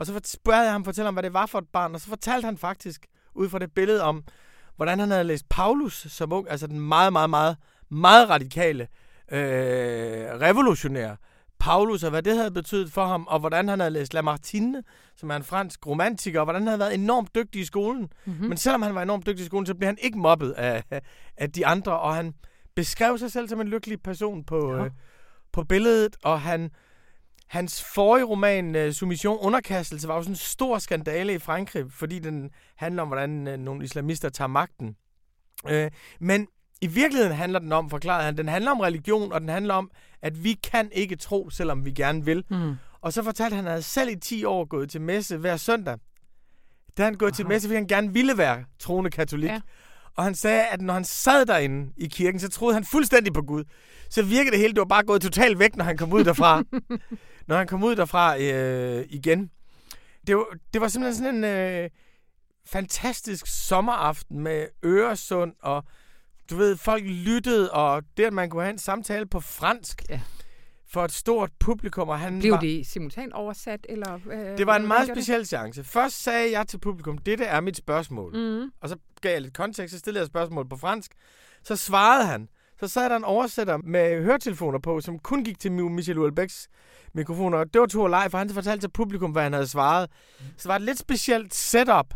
[0.00, 2.08] Og så spørger jeg ham fortælle om, hvad det var for et barn, og så
[2.08, 4.24] fortalte han faktisk, ud fra det billede om,
[4.76, 7.56] hvordan han havde læst Paulus som ung, altså den meget, meget, meget,
[7.88, 8.88] meget radikale,
[9.32, 9.38] øh,
[10.40, 11.16] revolutionære
[11.58, 14.82] Paulus, og hvad det havde betydet for ham, og hvordan han havde læst Lamartine,
[15.16, 18.12] som er en fransk romantiker, og hvordan han havde været enormt dygtig i skolen.
[18.24, 18.48] Mm-hmm.
[18.48, 20.82] Men selvom han var enormt dygtig i skolen, så blev han ikke mobbet af,
[21.36, 22.34] af de andre, og han
[22.74, 24.84] beskrev sig selv som en lykkelig person på, ja.
[24.84, 24.90] øh,
[25.52, 26.70] på billedet, og han,
[27.50, 32.18] hans forrige roman, uh, Submission Underkastelse, var jo sådan en stor skandale i Frankrig, fordi
[32.18, 34.96] den handler om, hvordan uh, nogle islamister tager magten.
[35.64, 35.86] Uh,
[36.20, 36.46] men
[36.80, 39.90] i virkeligheden handler den om, forklarede han, den handler om religion, og den handler om,
[40.22, 42.44] at vi kan ikke tro, selvom vi gerne vil.
[42.50, 42.74] Mm.
[43.00, 45.98] Og så fortalte han, at han selv i 10 år gået til messe hver søndag.
[46.98, 47.36] Da han gået Aha.
[47.36, 49.50] til messe, fordi han gerne ville være troende katolik.
[49.50, 49.60] Ja.
[50.16, 53.42] Og han sagde, at når han sad derinde i kirken, så troede han fuldstændig på
[53.42, 53.64] Gud.
[54.10, 56.62] Så virkede det hele, det var bare gået totalt væk, når han kom ud derfra.
[57.50, 59.50] når han kom ud derfra øh, igen.
[60.26, 61.90] Det var, det var simpelthen sådan en øh,
[62.66, 65.84] fantastisk sommeraften med Øresund, og
[66.50, 70.20] du ved, folk lyttede, og det, at man kunne have en samtale på fransk, ja
[70.92, 72.08] for et stort publikum.
[72.08, 73.86] Og han Blev var, det simultant oversat?
[73.88, 75.48] Eller, øh, det var en meget speciel det?
[75.48, 75.84] chance.
[75.84, 78.36] Først sagde jeg til publikum, dette er mit spørgsmål.
[78.36, 78.72] Mm.
[78.80, 81.12] Og så gav jeg lidt kontekst, så stillede jeg spørgsmål på fransk.
[81.62, 82.48] Så svarede han.
[82.80, 86.68] Så sad der en oversætter med høretelefoner på, som kun gik til Michel Houellebecqs
[87.12, 87.58] mikrofoner.
[87.58, 90.10] Og det var to live, for han fortalte til publikum, hvad han havde svaret.
[90.38, 92.14] Så det var et lidt specielt setup.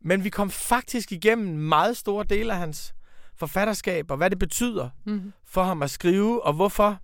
[0.00, 2.94] Men vi kom faktisk igennem meget store dele af hans
[3.36, 5.32] forfatterskab, og hvad det betyder mm.
[5.46, 6.98] for ham at skrive, og hvorfor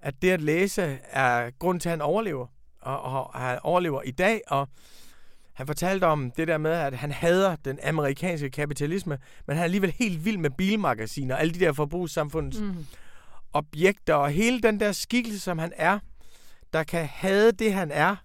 [0.00, 2.46] at det at læse er grund til, at han overlever.
[2.80, 4.68] Og, og han overlever i dag, og
[5.58, 9.64] han fortalte om det der med, at han hader den amerikanske kapitalisme, men han er
[9.64, 12.86] alligevel helt vild med bilmagasiner, og alle de der forbrugssamfundets mm.
[13.52, 15.98] objekter, og hele den der skikkelse, som han er,
[16.72, 18.16] der kan hade det, han er,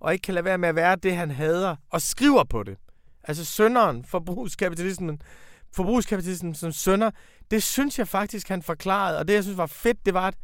[0.00, 2.76] og ikke kan lade være med at være det, han hader, og skriver på det.
[3.24, 5.22] Altså sønderen, forbrugskapitalismen,
[5.74, 7.10] forbrugskapitalismen som sønder,
[7.50, 10.34] det synes jeg faktisk, han forklarede, og det, jeg synes var fedt, det var, at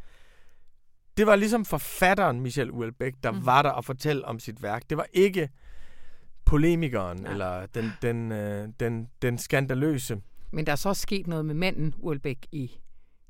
[1.17, 3.45] det var ligesom forfatteren Michel Houellebecq, der mm.
[3.45, 4.83] var der og fortælle om sit værk.
[4.89, 5.49] Det var ikke
[6.49, 7.31] polemikeren ja.
[7.31, 10.21] eller den, den, øh, den, den skandaløse.
[10.51, 12.71] Men der er så sket noget med manden Houellebecq i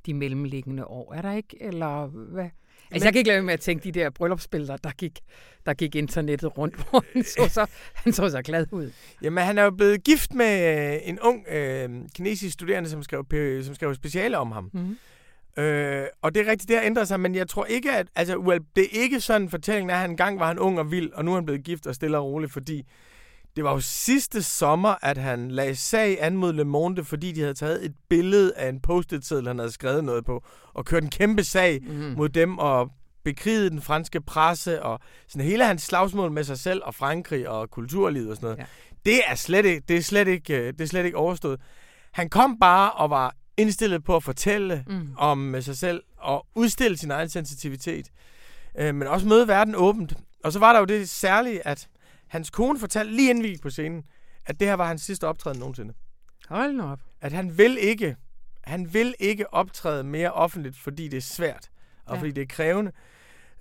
[0.05, 1.57] de mellemliggende år, er der ikke?
[1.61, 2.43] Eller hvad?
[2.43, 2.53] Altså,
[2.91, 5.19] Men, jeg kan ikke lade med at tænke de der bryllupsbilleder, der gik,
[5.65, 8.91] der gik internettet rundt, hvor han så, så, han så så glad ud.
[9.21, 13.25] Jamen, han er jo blevet gift med øh, en ung øh, kinesisk studerende, som skrev,
[13.63, 14.69] som skrev speciale om ham.
[14.73, 14.97] Mm.
[15.63, 18.07] Øh, og det er rigtigt, det har ændret sig, men jeg tror ikke, at...
[18.15, 20.91] Altså, well, det er ikke sådan en fortælling, at han engang var han ung og
[20.91, 22.83] vild, og nu er han blevet gift og stille og roligt, fordi
[23.59, 27.41] det var jo sidste sommer, at han lagde sag an mod Le Monde, fordi de
[27.41, 30.43] havde taget et billede af en post-it-seddel, han havde skrevet noget på,
[30.73, 32.13] og kørt en kæmpe sag mm.
[32.17, 32.91] mod dem, og
[33.23, 37.69] bekriget den franske presse, og sådan hele hans slagsmål med sig selv, og Frankrig, og
[37.69, 38.57] kulturlivet og sådan noget.
[38.57, 38.65] Ja.
[39.05, 41.59] Det er slet ikke, det er slet ikke, øh, det er slet ikke overstået.
[42.11, 45.13] Han kom bare og var indstillet på at fortælle mm.
[45.17, 48.07] om sig selv og udstille sin egen sensitivitet,
[48.79, 50.13] øh, men også møde verden åbent.
[50.43, 51.87] Og så var der jo det særlige, at
[52.29, 54.03] hans kone fortalte lige inden vi gik på scenen,
[54.45, 55.93] at det her var hans sidste optræden nogensinde.
[56.49, 56.99] Hold nu op.
[57.21, 58.15] At han vil ikke,
[58.63, 61.69] han vil ikke optræde mere offentligt, fordi det er svært,
[62.05, 62.21] og ja.
[62.21, 62.91] fordi det er krævende.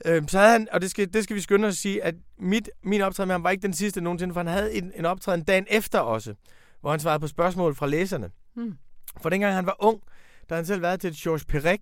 [0.05, 2.15] Øh, så havde han, og det skal, det skal vi skynde os at sige, at
[2.39, 5.05] mit, min optræden med ham var ikke den sidste nogensinde, for han havde en, en
[5.05, 6.35] optræden dagen efter også,
[6.81, 8.31] hvor han svarede på spørgsmål fra læserne.
[8.55, 8.79] Hmm.
[9.23, 10.01] For dengang han var ung,
[10.49, 11.81] der havde han selv været til et Georges Perec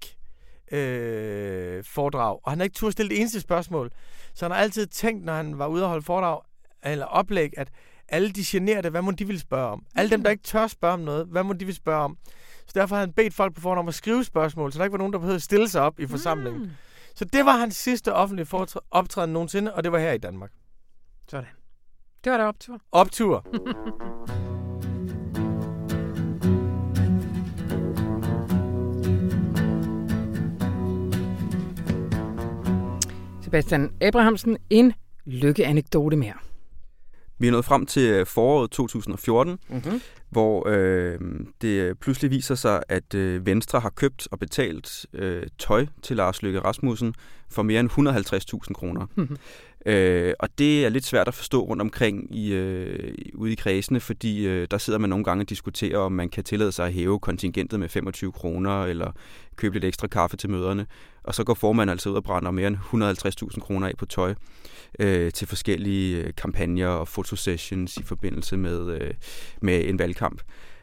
[0.72, 3.90] øh, foredrag, og han har ikke turde stille det eneste spørgsmål.
[4.34, 6.40] Så han har altid tænkt, når han var ude og holde foredrag
[6.84, 7.68] eller oplæg, at
[8.08, 9.86] alle de generede, hvad må de ville spørge om?
[9.94, 12.18] Alle dem, der ikke tør spørge om noget, hvad må de ville spørge om?
[12.66, 14.92] Så derfor havde han bedt folk på forhånd om at skrive spørgsmål, så der ikke
[14.92, 16.62] var nogen, der behøvede at stille sig op i forsamlingen.
[16.62, 16.70] Mm.
[17.14, 20.50] Så det var hans sidste offentlige optræden nogensinde, og det var her i Danmark.
[21.28, 21.48] Sådan.
[22.24, 22.80] Det var der optur.
[22.92, 23.46] Optur.
[33.44, 34.92] Sebastian Abrahamsen, en
[35.24, 36.45] lykkeanekdote mere.
[37.38, 40.00] Vi er nået frem til øh, foråret 2014, mm-hmm.
[40.30, 41.18] hvor øh,
[41.62, 46.42] det pludselig viser sig, at øh, Venstre har købt og betalt øh, tøj til Lars
[46.42, 47.14] Løkke Rasmussen
[47.48, 49.06] for mere end 150.000 kroner.
[49.14, 49.36] Mm-hmm.
[49.86, 54.00] Øh, og det er lidt svært at forstå rundt omkring i, øh, ude i kredsene,
[54.00, 56.92] fordi øh, der sidder man nogle gange og diskuterer, om man kan tillade sig at
[56.92, 59.12] hæve kontingentet med 25 kroner, eller
[59.56, 60.86] købe lidt ekstra kaffe til møderne.
[61.26, 62.76] Og så går formanden altså ud og brænder mere end
[63.54, 64.34] 150.000 kroner af på tøj
[64.98, 69.14] øh, til forskellige øh, kampagner og fotosessions i forbindelse med, øh,
[69.60, 70.42] med en valgkamp.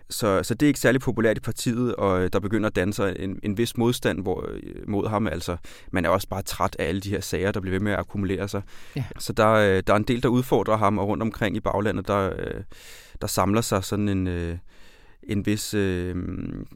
[0.09, 2.93] Så, så det er ikke særlig populært i partiet, og øh, der begynder at danne
[2.93, 5.27] sig en, en vis modstand hvor, øh, mod ham.
[5.27, 5.57] Altså,
[5.91, 7.99] man er også bare træt af alle de her sager, der bliver ved med at
[7.99, 8.61] akkumulere sig.
[8.95, 9.03] Ja.
[9.19, 12.33] Så der, der er en del, der udfordrer ham, og rundt omkring i baglandet, der,
[13.21, 14.59] der samler sig sådan en,
[15.27, 16.15] en vis, øh,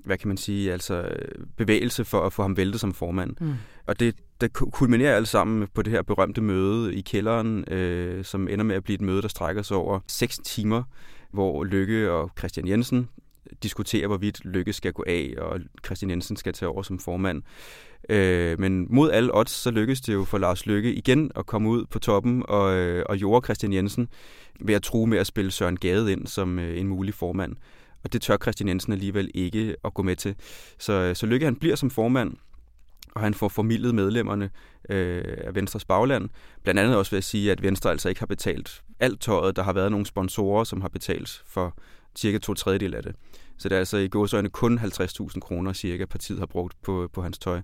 [0.05, 1.09] hvad kan man sige, altså
[1.57, 3.35] bevægelse for at få ham væltet som formand.
[3.41, 3.53] Mm.
[3.87, 8.47] Og det, det kulminerer alle sammen på det her berømte møde i kælderen, øh, som
[8.47, 10.83] ender med at blive et møde, der strækker sig over seks timer,
[11.31, 13.09] hvor Lykke og Christian Jensen
[13.63, 17.43] diskuterer, hvorvidt Lykke skal gå af, og Christian Jensen skal tage over som formand.
[18.09, 21.69] Øh, men mod alle odds, så lykkes det jo for Lars Lykke igen at komme
[21.69, 24.07] ud på toppen og, øh, og jorde Christian Jensen
[24.59, 27.55] ved at true med at spille Søren Gade ind som øh, en mulig formand.
[28.03, 30.35] Og det tør Christian Jensen alligevel ikke at gå med til.
[30.79, 32.33] Så, øh, så Lykke han bliver som formand,
[33.15, 34.49] og han får formidlet medlemmerne
[34.89, 36.29] øh, af Venstres bagland.
[36.63, 39.55] Blandt andet også ved at sige, at Venstre altså ikke har betalt alt tøjet.
[39.55, 41.77] Der har været nogle sponsorer, som har betalt for
[42.15, 43.15] cirka to tredjedel af det.
[43.57, 47.21] Så det er altså i gåsøjne kun 50.000 kroner cirka, partiet har brugt på, på
[47.21, 47.61] hans tøj.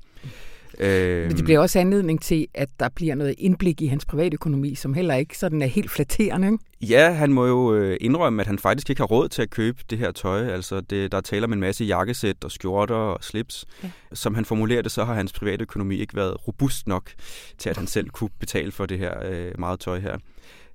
[0.79, 4.75] Øh, Men det bliver også anledning til, at der bliver noget indblik i hans privatøkonomi,
[4.75, 6.47] som heller ikke sådan er helt flatterende.
[6.47, 6.93] Ikke?
[6.93, 9.83] Ja, han må jo øh, indrømme, at han faktisk ikke har råd til at købe
[9.89, 10.47] det her tøj.
[10.47, 13.65] Altså, det, der taler om en masse jakkesæt og skjorter og slips.
[13.83, 13.89] Ja.
[14.13, 17.09] Som han formulerer det, så har hans privatøkonomi ikke været robust nok
[17.57, 20.17] til, at han selv kunne betale for det her øh, meget tøj her.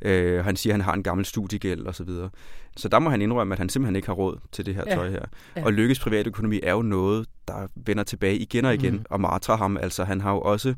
[0.03, 2.31] Øh, han siger, at han har en gammel studiegæld og så videre.
[2.77, 4.95] Så der må han indrømme, at han simpelthen ikke har råd til det her ja.
[4.95, 5.23] tøj her.
[5.57, 5.65] Ja.
[5.65, 9.05] Og Lykkes privatøkonomi er jo noget, der vender tilbage igen og igen, mm.
[9.11, 9.77] og martrer ham.
[9.77, 10.75] Altså, han har jo også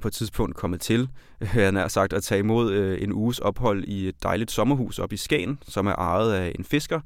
[0.00, 1.08] på et tidspunkt kommet til,
[1.42, 5.12] han har sagt, at tage imod øh, en uges ophold i et dejligt sommerhus op
[5.12, 7.00] i Skagen, som er ejet af en fisker.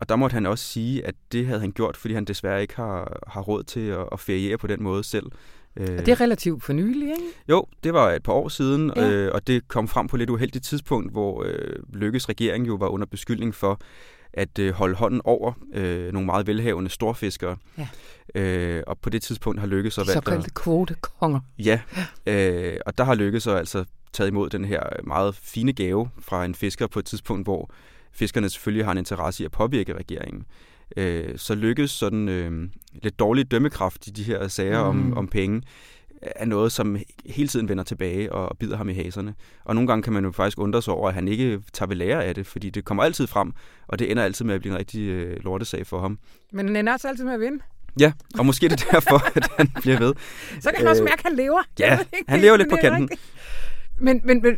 [0.00, 2.76] Og der måtte han også sige, at det havde han gjort, fordi han desværre ikke
[2.76, 5.26] har, har råd til at, at feriere på den måde selv.
[5.76, 7.22] Og det er relativt for nylig, ikke?
[7.48, 9.10] Jo, det var et par år siden, ja.
[9.10, 12.74] øh, og det kom frem på et lidt uheldigt tidspunkt, hvor øh, Lykkes regering jo
[12.74, 13.80] var under beskyldning for
[14.32, 17.56] at øh, holde hånden over øh, nogle meget velhavende storfiskere.
[17.78, 17.88] Ja.
[18.34, 21.40] Øh, og på det tidspunkt har Lykke så valgt Såkaldte kvotekonger.
[21.58, 21.80] Ja,
[22.26, 26.44] øh, og der har Lykke så altså taget imod den her meget fine gave fra
[26.44, 27.70] en fisker på et tidspunkt, hvor
[28.12, 30.44] fiskerne selvfølgelig har en interesse i at påvirke regeringen
[30.96, 32.68] øh, så lykkes sådan øh,
[33.02, 35.12] lidt dårlig dømmekraft i de her sager mm.
[35.12, 35.62] om, om penge,
[36.22, 39.34] er noget, som hele tiden vender tilbage og bider ham i haserne.
[39.64, 41.96] Og nogle gange kan man jo faktisk undre sig over, at han ikke tager ved
[41.96, 43.52] lære af det, fordi det kommer altid frem,
[43.88, 46.18] og det ender altid med at blive en rigtig øh, lortesag for ham.
[46.52, 47.58] Men han ender også altid med at vinde.
[48.00, 50.14] Ja, og måske det er derfor, at han bliver ved.
[50.60, 51.62] Så kan han også mærke, at han lever.
[51.78, 51.98] Ja,
[52.28, 53.02] han lever lidt på kanten.
[53.02, 53.20] Rigtigt.
[54.00, 54.56] Men, men, men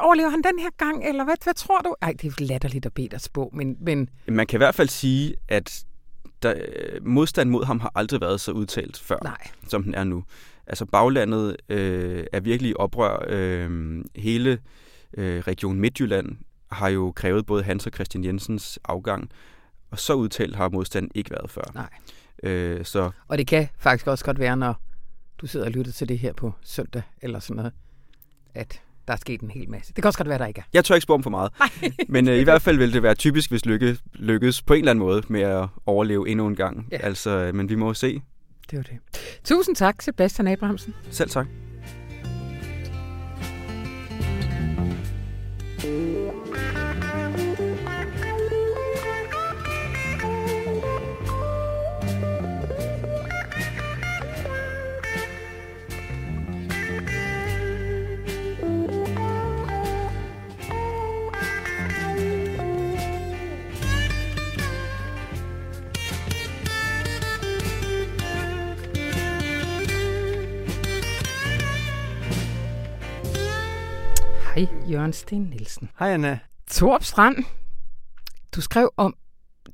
[0.00, 1.94] overlever han den her gang, eller hvad, hvad tror du?
[2.02, 4.08] Ej, det er latterligt at bede dig spå, men, men...
[4.28, 5.84] Man kan i hvert fald sige, at
[6.42, 9.48] der, øh, modstand mod ham har aldrig været så udtalt før, Nej.
[9.68, 10.24] som den er nu.
[10.66, 13.24] Altså baglandet øh, er virkelig i oprør.
[13.28, 14.58] Øh, hele
[15.14, 16.36] øh, Region Midtjylland
[16.70, 19.30] har jo krævet både Hans og Christian Jensens afgang,
[19.90, 21.70] og så udtalt har modstanden ikke været før.
[21.74, 21.88] Nej.
[22.42, 23.10] Øh, så...
[23.28, 24.80] Og det kan faktisk også godt være, når
[25.38, 27.72] du sidder og lytter til det her på søndag, eller sådan noget,
[28.54, 29.92] at der er sket en hel masse.
[29.96, 30.64] Det kan også godt være, der ikke er.
[30.72, 31.52] Jeg tør ikke spore for meget.
[32.08, 34.90] Men øh, i hvert fald vil det være typisk, hvis Lykke lykkes på en eller
[34.90, 36.88] anden måde med at overleve endnu en gang.
[36.92, 36.96] Ja.
[36.96, 38.22] Altså, men vi må se.
[38.70, 38.98] Det var det.
[39.44, 40.94] Tusind tak, Sebastian Abrahamsen.
[41.10, 41.46] Selv tak.
[45.82, 46.23] Hej,
[74.94, 75.90] Jørgen Sten Nielsen.
[75.98, 76.38] Hej, Anna.
[76.70, 77.36] Torp Strand,
[78.54, 79.14] du skrev om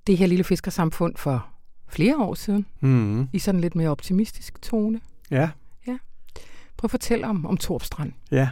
[0.06, 1.46] det her lille fiskersamfund for
[1.88, 2.66] flere år siden.
[2.80, 3.28] Mm.
[3.32, 5.00] I sådan lidt mere optimistisk tone.
[5.30, 5.50] Ja.
[5.86, 5.98] Ja.
[6.76, 8.12] Prøv at fortælle om, om Torp Strand.
[8.30, 8.48] Ja.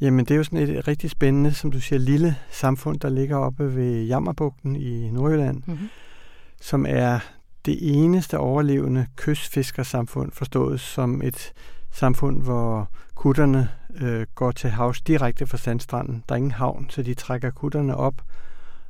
[0.00, 3.36] Jamen, det er jo sådan et rigtig spændende, som du siger, lille samfund, der ligger
[3.36, 5.88] oppe ved Jammerbugten i Nordjylland, mm-hmm.
[6.60, 7.18] som er
[7.66, 11.52] det eneste overlevende kystfiskersamfund, forstået som et
[11.92, 13.68] samfund, hvor kutterne
[14.00, 16.24] øh, går til havs direkte fra sandstranden.
[16.28, 18.14] Der er ingen havn, så de trækker kutterne op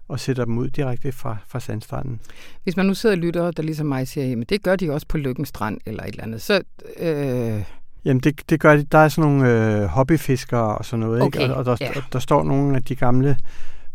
[0.08, 2.20] og sætter dem ud direkte fra, fra sandstranden.
[2.62, 5.06] Hvis man nu sidder og lytter, der ligesom mig siger, at det gør de også
[5.08, 6.62] på Lykken Strand eller et eller andet, så...
[7.00, 7.62] Øh
[8.04, 8.82] Jamen, det, det gør de.
[8.82, 11.54] Der er sådan nogle øh, hobbyfiskere og sådan noget, Okay, ikke?
[11.54, 11.90] Og, og der, ja.
[12.12, 13.36] der står nogle af de gamle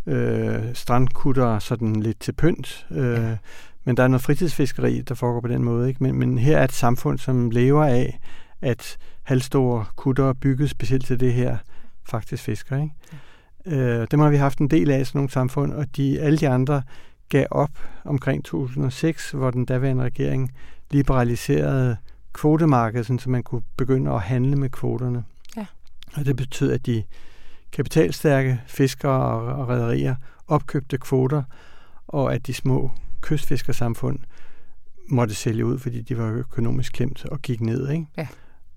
[0.06, 2.88] øh, strandkutter sådan lidt til pynt.
[2.92, 3.38] Øh, Ja.
[3.84, 6.04] Men der er noget fritidsfiskeri, der foregår på den måde, ikke?
[6.04, 8.20] Men, men her er et samfund, som lever af,
[8.62, 11.58] at halvstore kutter bygget specielt til det her
[12.10, 12.94] faktisk fisker, ikke?
[13.66, 16.38] Øh, dem har vi haft en del af i sådan nogle samfund, og de, alle
[16.38, 16.84] de andre
[17.30, 17.72] gav op
[18.06, 20.52] omkring 2006, hvor den daværende regering
[20.92, 21.98] liberaliserede
[22.34, 25.24] kvotemarkedet, så man kunne begynde at handle med kvoterne.
[25.58, 25.66] Ja.
[26.14, 27.04] Og det betød, at de
[27.72, 30.16] kapitalstærke fiskere og, og rædderier
[30.48, 31.44] opkøbte kvoter,
[32.08, 32.92] og at de små
[33.22, 34.20] kystfiskersamfund
[35.10, 37.90] måtte sælge ud, fordi de var økonomisk klemt og gik ned.
[37.90, 38.06] Ikke?
[38.18, 38.28] Ja.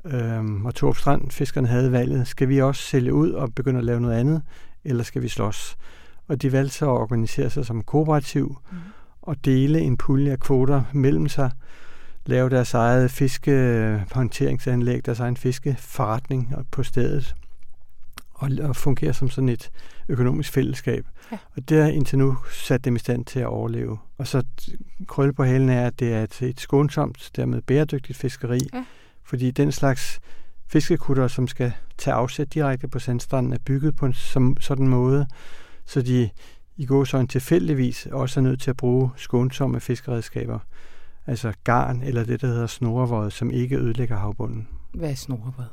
[0.07, 3.85] Øhm, og Torp Strand, fiskerne havde valget, skal vi også sælge ud og begynde at
[3.85, 4.43] lave noget andet,
[4.85, 5.77] eller skal vi slås?
[6.29, 8.79] Og de valgte så at organisere sig som kooperativ Mm.
[9.23, 11.51] og dele en pulje af kvoter mellem sig,
[12.27, 17.35] lave deres eget fiskehåndteringsanlæg, deres egen fiskeforretning på stedet,
[18.35, 19.71] og, og fungere som sådan et
[20.09, 21.07] økonomisk fællesskab.
[21.33, 21.39] Ja.
[21.57, 23.99] Og det har indtil nu sat dem i stand til at overleve.
[24.19, 24.43] Og så
[25.09, 28.85] krølle på halen er, at det er et, et skånsomt, dermed bæredygtigt fiskeri, Ja.
[29.25, 30.21] Fordi den slags
[30.67, 35.27] fiskekutter, som skal tage afsæt direkte på sandstranden, er bygget på en som, sådan måde,
[35.87, 36.31] så de
[36.77, 40.59] i går så en tilfældigvis også er nødt til at bruge skånsomme fiskeredskaber,
[41.27, 44.69] altså garn eller det, der hedder snorevåd, som ikke ødelægger havbunden.
[44.95, 45.67] Hvad er snorevred?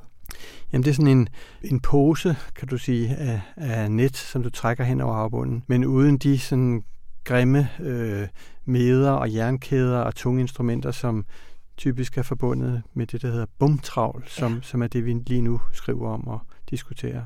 [0.73, 1.27] Jamen det er sådan en,
[1.63, 5.85] en pose, kan du sige, af, af net, som du trækker hen over havbunden, men
[5.85, 6.83] uden de sådan
[7.23, 8.27] grimme øh,
[8.65, 11.25] meder og jernkæder og tunge instrumenter, som
[11.77, 14.55] typisk er forbundet med det, der hedder bumtravl, som, Ja.
[14.55, 14.61] ja.
[14.61, 17.25] som er det, vi lige nu skriver om og diskuterer.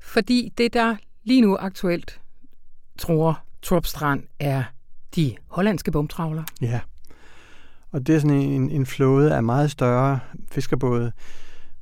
[0.00, 2.20] Fordi det, der lige nu aktuelt
[2.98, 4.64] tror Torp Strand, er
[5.16, 6.42] de hollandske bomtravler.
[6.60, 6.80] Ja.
[7.90, 10.18] Og det er sådan en, en flåde af meget større
[10.50, 11.12] fiskerbåde,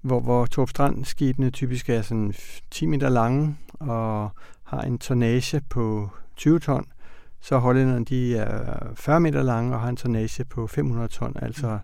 [0.01, 2.34] hvor, hvor Torp Strand-skibene typisk er sådan
[2.70, 4.30] 10 meter lange og
[4.64, 6.86] har en tonnage på 20 ton.
[7.41, 11.78] Så hollænderne de er 40 meter lange og har en tonnage på 500 ton, altså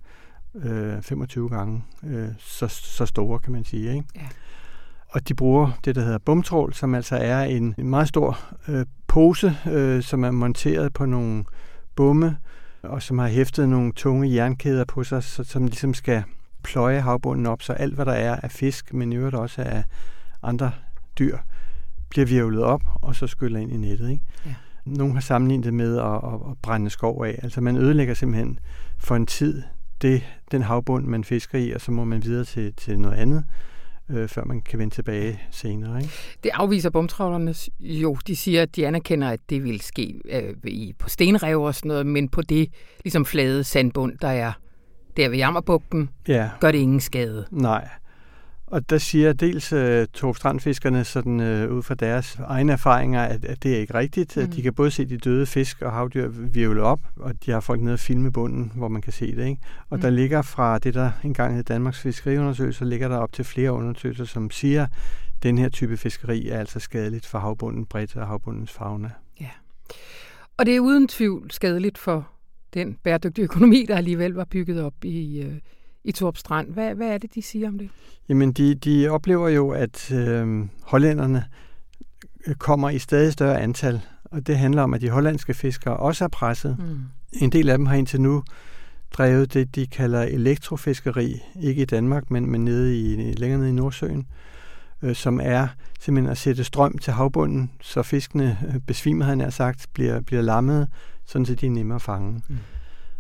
[0.55, 3.95] øh, 25 gange øh, så, så store, kan man sige.
[3.95, 4.05] Ikke?
[4.17, 4.21] Ja.
[5.09, 8.39] Og de bruger det, der hedder bumtrål, som altså er en, en meget stor
[8.69, 11.45] øh, pose, øh, som er monteret på nogle
[11.97, 12.37] bomme,
[12.83, 16.23] og som har hæftet nogle tunge jernkæder på sig, så, som ligesom skal
[16.63, 19.85] pløje havbunden op, så alt, hvad der er af fisk, men i øvrigt også af
[20.43, 20.73] andre
[21.19, 21.39] dyr,
[22.11, 24.11] bliver virvlet op, og så skyller ind i nettet.
[24.11, 24.23] Ikke?
[24.47, 24.55] Ja.
[24.85, 27.41] Nogle har sammenlignet det med at, at, at brænde skov af.
[27.43, 28.59] Altså man ødelægger simpelthen
[28.99, 29.63] for en tid
[30.03, 33.45] det, den havbund, man fisker i, og så må man videre til, til noget andet,
[34.11, 35.99] øh, før man kan vende tilbage senere.
[36.03, 36.13] Ikke?
[36.43, 38.17] Det afviser bomtravlerne jo.
[38.27, 41.89] De siger, at de anerkender, at det vil ske øh, i, på stenrev og sådan
[41.89, 42.69] noget, men på det
[43.05, 44.53] ligesom flade sandbund, der er
[45.17, 47.47] der ved Jammerbugten, Ja, gør det ingen skade.
[47.51, 47.89] nej.
[48.75, 53.45] Og der siger dels uh, Torp Strandfiskerne sådan, uh, ud fra deres egne erfaringer, at,
[53.45, 54.37] at det er ikke rigtigt.
[54.37, 54.51] Mm.
[54.51, 57.81] De kan både se de døde fisk og havdyr virvle op, og de har folk
[57.81, 59.47] nede og filme bunden, hvor man kan se det.
[59.47, 59.63] Ikke?
[59.91, 60.03] Og Mm.
[60.03, 64.25] der ligger fra det, der engang hed Danmarks Fiskeriundersøgelse, ligger der op til flere undersøgelser,
[64.25, 64.91] som siger, at
[65.43, 69.11] den her type fiskeri er altså skadeligt for havbunden bredt og havbundens fauna.
[70.57, 72.29] Og det er uden tvivl skadeligt for
[72.75, 75.55] den bæredygtige økonomi, der alligevel var bygget op i, øh,
[76.05, 76.73] i Torp Strand.
[76.73, 77.91] Hvad, hvad er det, de siger om det?
[78.29, 81.45] Jamen, de, de oplever jo, at øh, hollænderne
[82.47, 86.25] øh, kommer i stadig større antal, og det handler om, at de hollandske fiskere også
[86.25, 86.77] er presset.
[86.79, 87.01] Mm.
[87.33, 88.43] En del af dem har indtil nu
[89.13, 93.73] drevet det, de kalder elektrofiskeri, ikke i Danmark, men, men nede i, længere nede i
[93.73, 94.27] Nordsøen,
[95.03, 95.69] øh, som er
[96.01, 100.43] simpelthen at sætte strøm til havbunden, så fiskene øh, besvimer, han er sagt, bliver, bliver
[100.43, 100.89] lammet,
[101.27, 102.43] sådan så de er nemmere at fange.
[102.49, 102.57] Mm.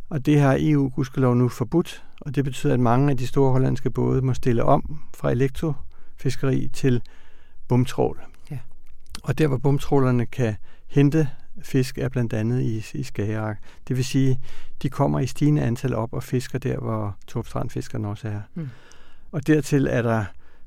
[0.08, 3.52] Og det har EU gudskelov nu forbudt, og det betyder, at mange af de store
[3.52, 7.02] hollandske både må stille om fra elektrofiskeri til
[7.68, 8.20] bumtrål.
[8.50, 8.58] Ja.
[9.22, 11.28] Og der, hvor bumtrålerne kan hente
[11.62, 13.58] fisk, er blandt andet i, i Skagerrak.
[13.88, 14.40] Det vil sige,
[14.82, 18.40] de kommer i stigende antal op og fisker der, hvor Torp Strandfiskerne også er.
[18.54, 18.68] Mm.
[19.32, 20.24] Og dertil er der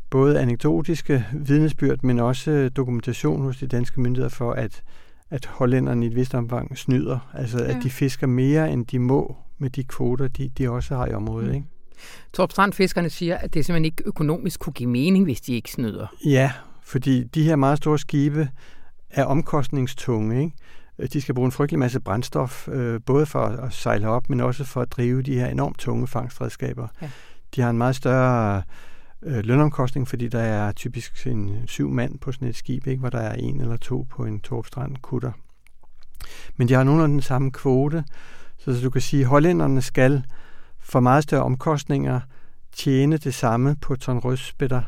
[0.10, 4.84] både anekdotiske vidnesbyrd, men også dokumentation hos de danske myndigheder for, at,
[5.30, 7.32] at hollænderne i et vist omfang snyder.
[7.34, 7.78] Altså, Ja.
[7.78, 11.14] at de fisker mere, end de må med de kvoter, de, de også har i
[11.14, 11.48] området.
[11.50, 11.54] Mm.
[11.56, 11.68] Ikke?
[12.34, 16.08] Torp Strand-fiskerne siger, at det simpelthen ikke økonomisk kunne give mening, hvis de ikke snyder.
[16.26, 16.52] Ja,
[16.84, 18.50] fordi de her meget store skibe
[19.10, 20.40] er omkostningstunge.
[20.44, 20.56] Ikke?
[21.00, 24.40] Øh, De skal bruge en frygtelig masse brændstof, øh, både for at sejle op, men
[24.40, 26.88] også for at drive de her enormt tunge fangstredskaber.
[27.02, 27.10] Ja.
[27.56, 28.62] De har en meget større
[29.22, 33.00] øh, lønomkostning, fordi der er typisk en syv mand på sådan et skib, ikke?
[33.00, 35.32] hvor der er en eller to på en Torpstrand kutter.
[36.56, 38.04] Men de har nogenlunde den samme kvote,
[38.58, 40.24] så, så du kan sige, at hollænderne skal
[40.80, 42.20] for meget større omkostninger
[42.72, 44.82] tjene det samme på ton rødspætter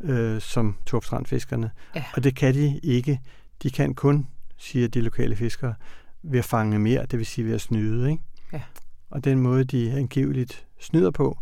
[0.00, 1.70] øh, som Torpstrandfiskerne.
[1.94, 2.04] Ja.
[2.14, 3.20] Og det kan de ikke.
[3.62, 4.26] De kan kun,
[4.56, 5.74] siger de lokale fiskere,
[6.22, 8.10] ved at fange mere, det vil sige ved at snyde.
[8.10, 8.22] Ikke?
[8.52, 8.62] Ja.
[9.10, 11.38] Og den måde, de angiveligt snyder på,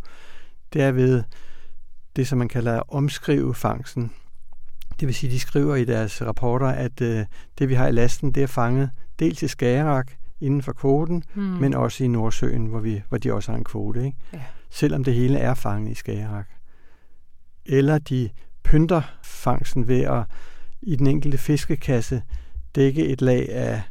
[0.73, 1.23] det er ved
[2.19, 4.11] det, som man kalder omskrive fangsten.
[4.99, 7.25] Det vil sige, de skriver i deres rapporter, at øh,
[7.59, 8.89] det, vi har i lasten, det er fanget
[9.19, 10.11] dels i Skagerak
[10.41, 11.43] inden for kvoten, hmm.
[11.43, 14.05] men også i Nordsøen, hvor, vi, hvor de også har en kvote.
[14.05, 14.17] Ikke?
[14.33, 14.41] Ja.
[14.69, 16.47] Selvom det hele er fanget i Skagerak.
[17.65, 18.29] Eller de
[18.63, 20.23] pynter fangsten ved at
[20.81, 22.21] i den enkelte fiskekasse
[22.75, 23.81] dække et lag af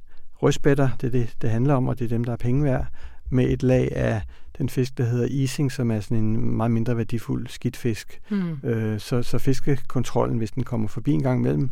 [0.43, 2.87] rødspætter, det er det, det handler om, og det er dem, der er penge værd,
[3.31, 4.23] med et lag af
[4.59, 8.21] den fisk, der hedder ising, som er sådan en meget mindre værdifuld skidtfisk.
[8.31, 8.59] Mm.
[8.63, 11.71] Øh, så, så fiskekontrollen, hvis den kommer forbi en gang imellem,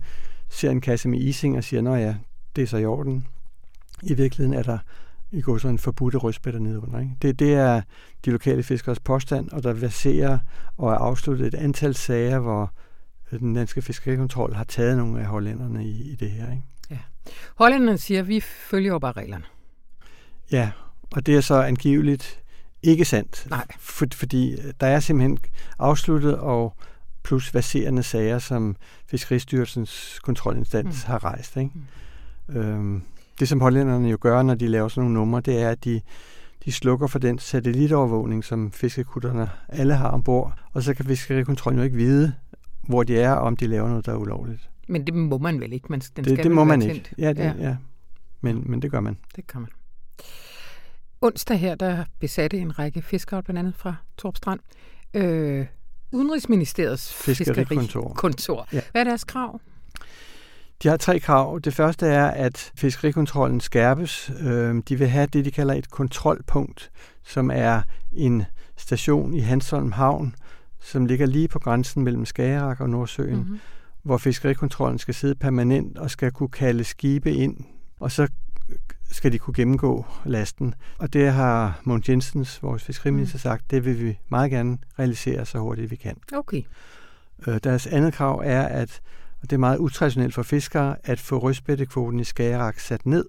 [0.49, 2.15] ser en kasse med ising og siger, nå ja,
[2.57, 3.27] det er så i orden.
[4.03, 4.79] I virkeligheden er der
[5.31, 7.01] i går sådan en forbudte rødspætter nede under.
[7.01, 7.13] Ikke?
[7.23, 7.83] Det, det er
[8.25, 10.39] de lokale fiskers påstand, og der verserer
[10.77, 12.73] og er afsluttet et antal sager, hvor
[13.31, 16.51] den danske fiskerikontrol har taget nogle af hollænderne i, i det her.
[16.51, 16.63] Ikke?
[16.91, 16.99] Ja.
[17.55, 19.45] Hollænderne siger, at vi følger jo bare reglerne.
[20.53, 20.71] Ja,
[21.13, 22.43] og det er så angiveligt
[22.83, 23.47] ikke sandt.
[23.51, 23.67] Nej.
[23.79, 25.39] For, fordi der er simpelthen
[25.79, 26.77] afsluttet og
[27.25, 31.11] plus verserende sager, som Fiskeristyrelsens kontrolinstans mm.
[31.11, 31.57] har rejst.
[31.57, 31.71] Ikke?
[32.49, 32.57] Mm.
[32.57, 33.03] Øhm,
[33.41, 36.01] det, som hollænderne jo gør, når de laver sådan nogle numre, det er, at de,
[36.65, 41.85] de slukker for den satellitovervågning, som fiskekutterne alle har ombord, og så kan fiskerikontrollen jo
[41.85, 42.35] ikke vide,
[42.89, 44.71] hvor de er, og om de laver noget, der er ulovligt.
[44.89, 45.87] Men det må man vel ikke?
[45.91, 47.15] Man, den det, skal det må man ikke.
[47.19, 47.53] Ja, det, ja.
[47.59, 47.77] ja.
[48.41, 49.17] Men, men det gør man.
[49.37, 49.71] Det kan man.
[51.21, 54.61] Onsdag her, der besatte en række fiskere, blandt andet fra Torp Strand,
[55.15, 55.67] øh,
[56.13, 58.09] Udenrigsministeriets fiskerikontor.
[58.09, 58.69] Kontor.
[58.73, 58.81] Ja.
[58.93, 59.61] Hvad er deres krav?
[60.83, 61.61] De har tre krav.
[61.65, 64.31] Det første er, at fiskerikontrollen skærpes.
[64.41, 66.91] Øh, de vil have det, de kalder et kontrolpunkt,
[67.25, 68.45] som er en
[68.77, 70.35] station i Hansholm Havn,
[70.81, 73.61] som ligger lige på grænsen mellem Skagerak og Nordsøen, mm-hmm.
[74.03, 77.57] hvor fiskerikontrollen skal sidde permanent og skal kunne kalde skibe ind,
[78.01, 78.29] og så
[79.11, 80.75] skal de kunne gennemgå lasten.
[80.99, 83.41] Og det har Mogens Jensens, vores fiskeriminister, mm.
[83.41, 86.17] sagt, det vil vi meget gerne realisere så hurtigt vi kan.
[86.33, 86.63] Okay.
[87.47, 89.01] Øh, deres andet krav er, at
[89.43, 93.27] og det er meget utraditionelt for fiskere, at få rødspættekvoten i Skagerak sat ned.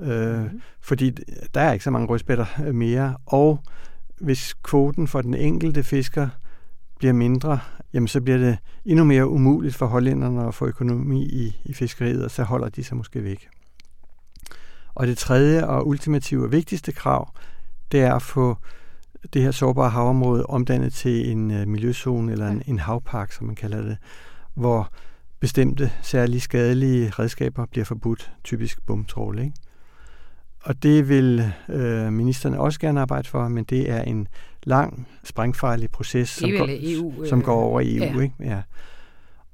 [0.00, 0.62] Øh, mm.
[0.80, 1.10] Fordi
[1.54, 3.60] der er ikke så mange rødspætter mere, og
[4.20, 6.28] hvis kvoten for den enkelte fisker
[6.98, 7.58] bliver mindre,
[7.92, 12.24] jamen så bliver det endnu mere umuligt for hollænderne at få økonomi i, i fiskeriet,
[12.24, 13.48] og så holder de sig måske væk.
[14.96, 17.30] Og det tredje og ultimative og vigtigste krav,
[17.92, 18.56] det er at få
[19.32, 23.56] det her sårbare havområde omdannet til en uh, miljøzone eller en, en havpark, som man
[23.56, 23.96] kalder det,
[24.54, 24.90] hvor
[25.40, 29.38] bestemte, særligt skadelige redskaber bliver forbudt, typisk bumtrål.
[29.38, 29.52] Ikke?
[30.62, 34.28] Og det vil øh, ministerne også gerne arbejde for, men det er en
[34.62, 38.04] lang, sprængfarlig proces, som, går, EU, som går over i EU.
[38.04, 38.22] Ja.
[38.22, 38.34] Ikke?
[38.40, 38.62] Ja.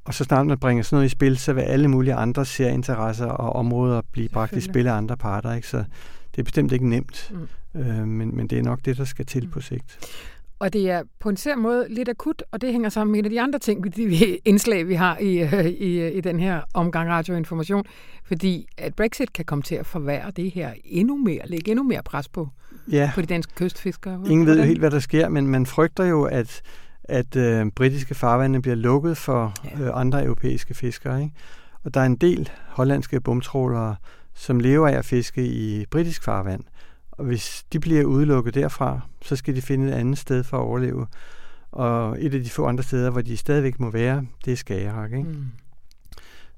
[0.05, 3.27] Og så snart man bringer sådan noget i spil, så vil alle mulige andre serinteresser
[3.27, 5.55] og områder blive bragt i spil af andre parter.
[5.55, 5.69] Ikke?
[5.69, 5.85] Så
[6.31, 7.33] det er bestemt ikke nemt,
[7.75, 7.81] mm.
[7.81, 9.51] øh, men, men det er nok det, der skal til mm.
[9.51, 9.99] på sigt.
[10.59, 13.25] Og det er på en sær måde lidt akut, og det hænger sammen med en
[13.25, 17.11] af de andre ting, de indslag, vi har i, øh, i, i den her omgang
[17.11, 17.85] radioinformation.
[18.25, 22.03] Fordi at Brexit kan komme til at forværre det her endnu mere, lægge endnu mere
[22.05, 22.49] pres på,
[22.93, 23.11] ja.
[23.15, 24.21] på de danske kystfiskere.
[24.31, 26.63] Ingen ved jo helt, hvad der sker, men man frygter jo, at
[27.05, 31.23] at øh, britiske farvande bliver lukket for øh, andre europæiske fiskere.
[31.23, 31.35] Ikke?
[31.85, 33.97] Og der er en del hollandske bumtrålere,
[34.35, 36.65] som lever af at fiske i britisk farvand.
[37.11, 40.63] Og hvis de bliver udelukket derfra, så skal de finde et andet sted for at
[40.63, 41.07] overleve.
[41.73, 45.13] Og et af de få andre steder, hvor de stadigvæk må være, det er Skagerrak.
[45.13, 45.29] Ikke?
[45.29, 45.47] Mm.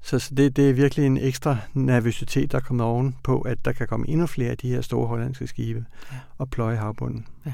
[0.01, 3.71] Så, så det, det er virkelig en ekstra nervøsitet, der kommer oven på, at der
[3.71, 6.17] kan komme endnu flere af de her store hollandske skibe ja.
[6.37, 7.27] og pløje havbunden.
[7.45, 7.53] Ja.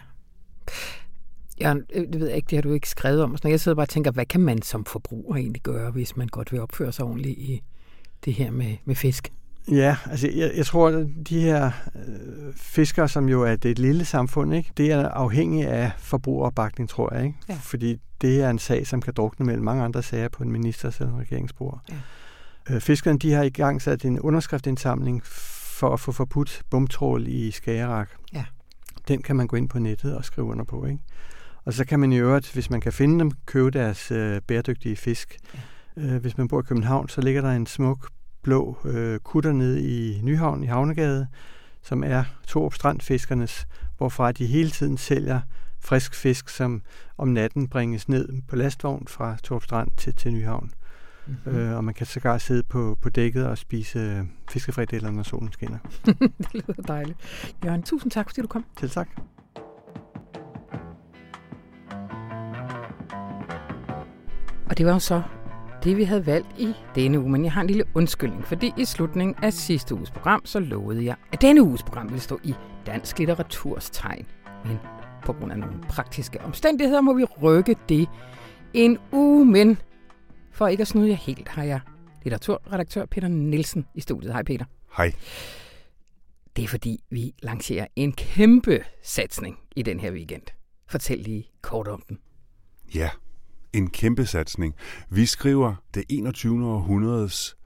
[1.61, 3.37] Ja, øh, det ved jeg ikke, det har du ikke skrevet om.
[3.37, 6.27] Så jeg sidder bare og tænker, hvad kan man som forbruger egentlig gøre, hvis man
[6.27, 7.61] godt vil opføre sig ordentligt i
[8.25, 9.31] det her med, med fisk?
[9.71, 13.79] Ja, altså jeg, jeg tror, at de her øh, fiskere, som jo er det et
[13.79, 17.25] lille samfund, ikke, det er afhængigt af forbrugeropbakning, tror jeg.
[17.25, 17.37] Ikke?
[17.49, 17.57] Ja.
[17.61, 20.99] Fordi det er en sag, som kan drukne mellem mange andre sager på en ministers
[20.99, 21.81] eller regeringsbord.
[21.89, 21.95] Ja.
[22.69, 27.51] Øh, fiskerne de har i gang sat en underskriftindsamling for at få forbudt bumtrål i
[27.51, 28.09] Skagerak.
[28.33, 28.45] Ja.
[29.07, 30.85] Den kan man gå ind på nettet og skrive under på.
[30.85, 30.99] Ikke?
[31.65, 34.95] Og så kan man i øvrigt, hvis man kan finde dem, købe deres øh, bæredygtige
[34.95, 35.37] fisk.
[35.97, 36.01] Ja.
[36.03, 38.09] Øh, hvis man bor i København, så ligger der en smuk
[38.41, 41.27] blå øh, kutter nede i Nyhavn i Havnegade,
[41.81, 45.41] som er to Strandfiskernes, hvorfra de hele tiden sælger
[45.79, 46.81] frisk fisk, som
[47.17, 50.71] om natten bringes ned på lastvogn fra Torp Strand til, til Nyhavn.
[51.27, 51.55] Mm-hmm.
[51.55, 55.51] Øh, og man kan sågar sidde på, på dækket og spise øh, fiskefrikadeller, når solen
[55.51, 55.77] skinner.
[56.05, 57.17] det lyder dejligt.
[57.65, 58.65] Jørgen, tusind tak, fordi du kom.
[58.77, 59.07] Til tak.
[64.71, 65.21] Og det var jo så
[65.83, 67.29] det, vi havde valgt i denne uge.
[67.29, 71.05] Men jeg har en lille undskyldning, fordi i slutningen af sidste uges program, så lovede
[71.05, 72.53] jeg, at denne uges program ville stå i
[72.85, 74.25] dansk litteraturs tegn.
[74.65, 74.77] Men
[75.25, 78.09] på grund af nogle praktiske omstændigheder må vi rykke det
[78.73, 79.77] en uge, men
[80.51, 81.79] for ikke at snyde jer helt, har jeg
[82.23, 84.33] litteraturredaktør Peter Nielsen i studiet.
[84.33, 84.65] Hej Peter.
[84.97, 85.13] Hej.
[86.55, 90.43] Det er fordi, vi lancerer en kæmpe satsning i den her weekend.
[90.87, 92.19] Fortæl lige kort om den.
[92.95, 93.09] Ja,
[93.73, 94.75] en kæmpe satsning.
[95.09, 96.65] Vi skriver det 21.
[96.67, 97.57] århundredes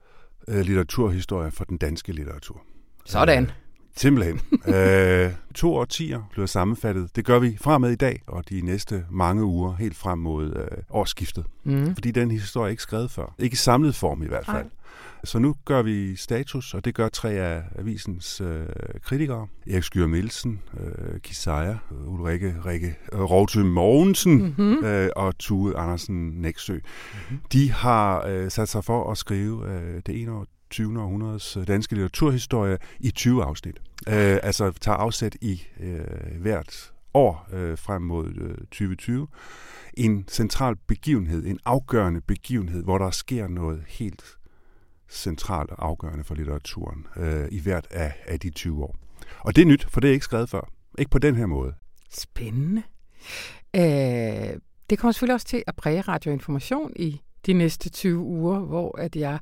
[0.48, 2.62] øh, litteraturhistorie for den danske litteratur.
[3.04, 3.50] Sådan.
[3.96, 4.40] Simpelthen.
[4.74, 7.16] øh, to årtier bliver sammenfattet.
[7.16, 10.78] Det gør vi fremad i dag og de næste mange uger, helt frem mod øh,
[10.90, 11.44] årsskiftet.
[11.64, 11.94] Mm.
[11.94, 13.34] Fordi den historie er ikke skrevet før.
[13.38, 14.56] Ikke i samlet form i hvert fald.
[14.56, 14.70] Ej.
[15.24, 18.66] Så nu gør vi status, og det gør tre af avisens øh,
[19.02, 19.46] kritikere.
[19.70, 21.76] Erik Skyer Nielsen, øh, Kisaja,
[22.06, 24.84] Ulrike Rikke øh, Rovtø Mogensen mm-hmm.
[24.84, 26.74] øh, og Tue Andersen Næksø.
[26.74, 27.38] Mm-hmm.
[27.52, 30.32] De har øh, sat sig for at skrive øh, det ene
[30.70, 31.00] 20.
[31.00, 33.76] århundredes øh, danske litteraturhistorie i 20 afsnit.
[34.08, 39.26] Øh, altså tager afsæt i øh, hvert år øh, frem mod øh, 2020.
[39.94, 44.24] En central begivenhed, en afgørende begivenhed, hvor der sker noget helt
[45.08, 48.96] centralt og afgørende for litteraturen øh, i hvert af, af de 20 år.
[49.40, 50.70] Og det er nyt, for det er ikke skrevet før.
[50.98, 51.74] Ikke på den her måde.
[52.10, 52.82] Spændende.
[53.76, 54.60] Øh,
[54.90, 59.16] det kommer selvfølgelig også til at præge radioinformation i de næste 20 uger, hvor at
[59.16, 59.38] jeg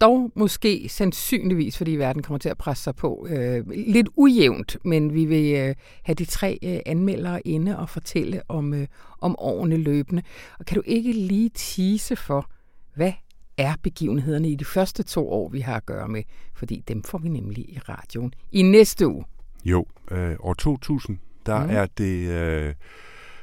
[0.00, 5.14] dog måske sandsynligvis, fordi verden kommer til at presse sig på, øh, lidt ujævnt, men
[5.14, 8.86] vi vil øh, have de tre øh, anmeldere inde og fortælle om, øh,
[9.20, 10.22] om årene løbende.
[10.58, 12.50] Og kan du ikke lige tease for,
[12.94, 13.12] hvad
[13.56, 16.22] er begivenhederne i de første to år, vi har at gøre med?
[16.54, 19.24] Fordi dem får vi nemlig i radioen i næste uge.
[19.64, 21.70] Jo, øh, år 2000, der mm.
[21.70, 22.74] er det øh,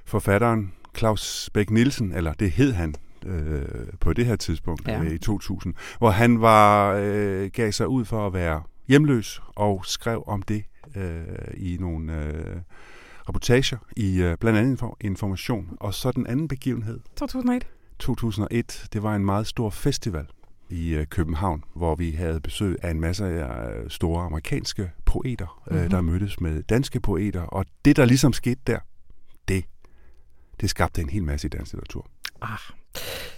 [0.06, 2.96] forfatteren Claus Bæk Nielsen, eller det hed han
[3.26, 3.66] øh,
[4.00, 5.02] på det her tidspunkt ja.
[5.02, 9.86] øh, i 2000, hvor han var øh, gav sig ud for at være hjemløs og
[9.86, 10.64] skrev om det
[10.96, 12.58] øh, i nogle øh,
[13.30, 15.78] reportager i øh, blandt andet Information.
[15.80, 17.00] Og så den anden begivenhed.
[17.16, 17.68] 2001.
[18.00, 20.28] 2001, det var en meget stor festival
[20.70, 25.84] i øh, København, hvor vi havde besøg af en masse øh, store amerikanske poeter, mm-hmm.
[25.84, 27.42] øh, der mødtes med danske poeter.
[27.42, 28.80] Og det, der ligesom skete der,
[29.48, 29.66] det,
[30.62, 32.08] det skabte en hel masse i dansk litteratur.
[32.42, 32.60] Ah,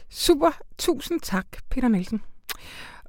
[0.10, 0.52] super.
[0.78, 2.22] Tusind tak, Peter Nielsen.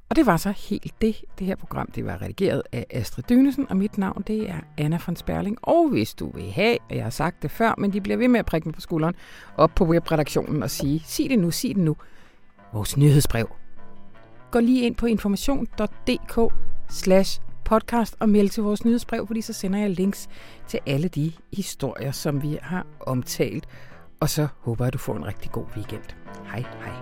[0.08, 1.16] Og det var så helt det.
[1.38, 4.98] Det her program det var redigeret af Astrid Dynesen, og mit navn det er Anna
[5.06, 5.58] von Sperling.
[5.62, 8.28] Og hvis du vil have, og jeg har sagt det før, men de bliver ved
[8.28, 9.14] med at prikke mig på skulderen,
[9.56, 11.96] op på webredaktionen og sige, sig det nu, sig det nu.
[12.72, 13.50] Vores nyhedsbrev.
[14.50, 16.54] Gå lige ind på information.dk
[16.88, 20.28] slash podcast og meld til vores nyhedsbrev, fordi så sender jeg links
[20.68, 23.66] til alle de historier, som vi har omtalt.
[24.20, 26.23] Og så håber jeg, at du får en rigtig god weekend.
[26.52, 26.94] Hej hej.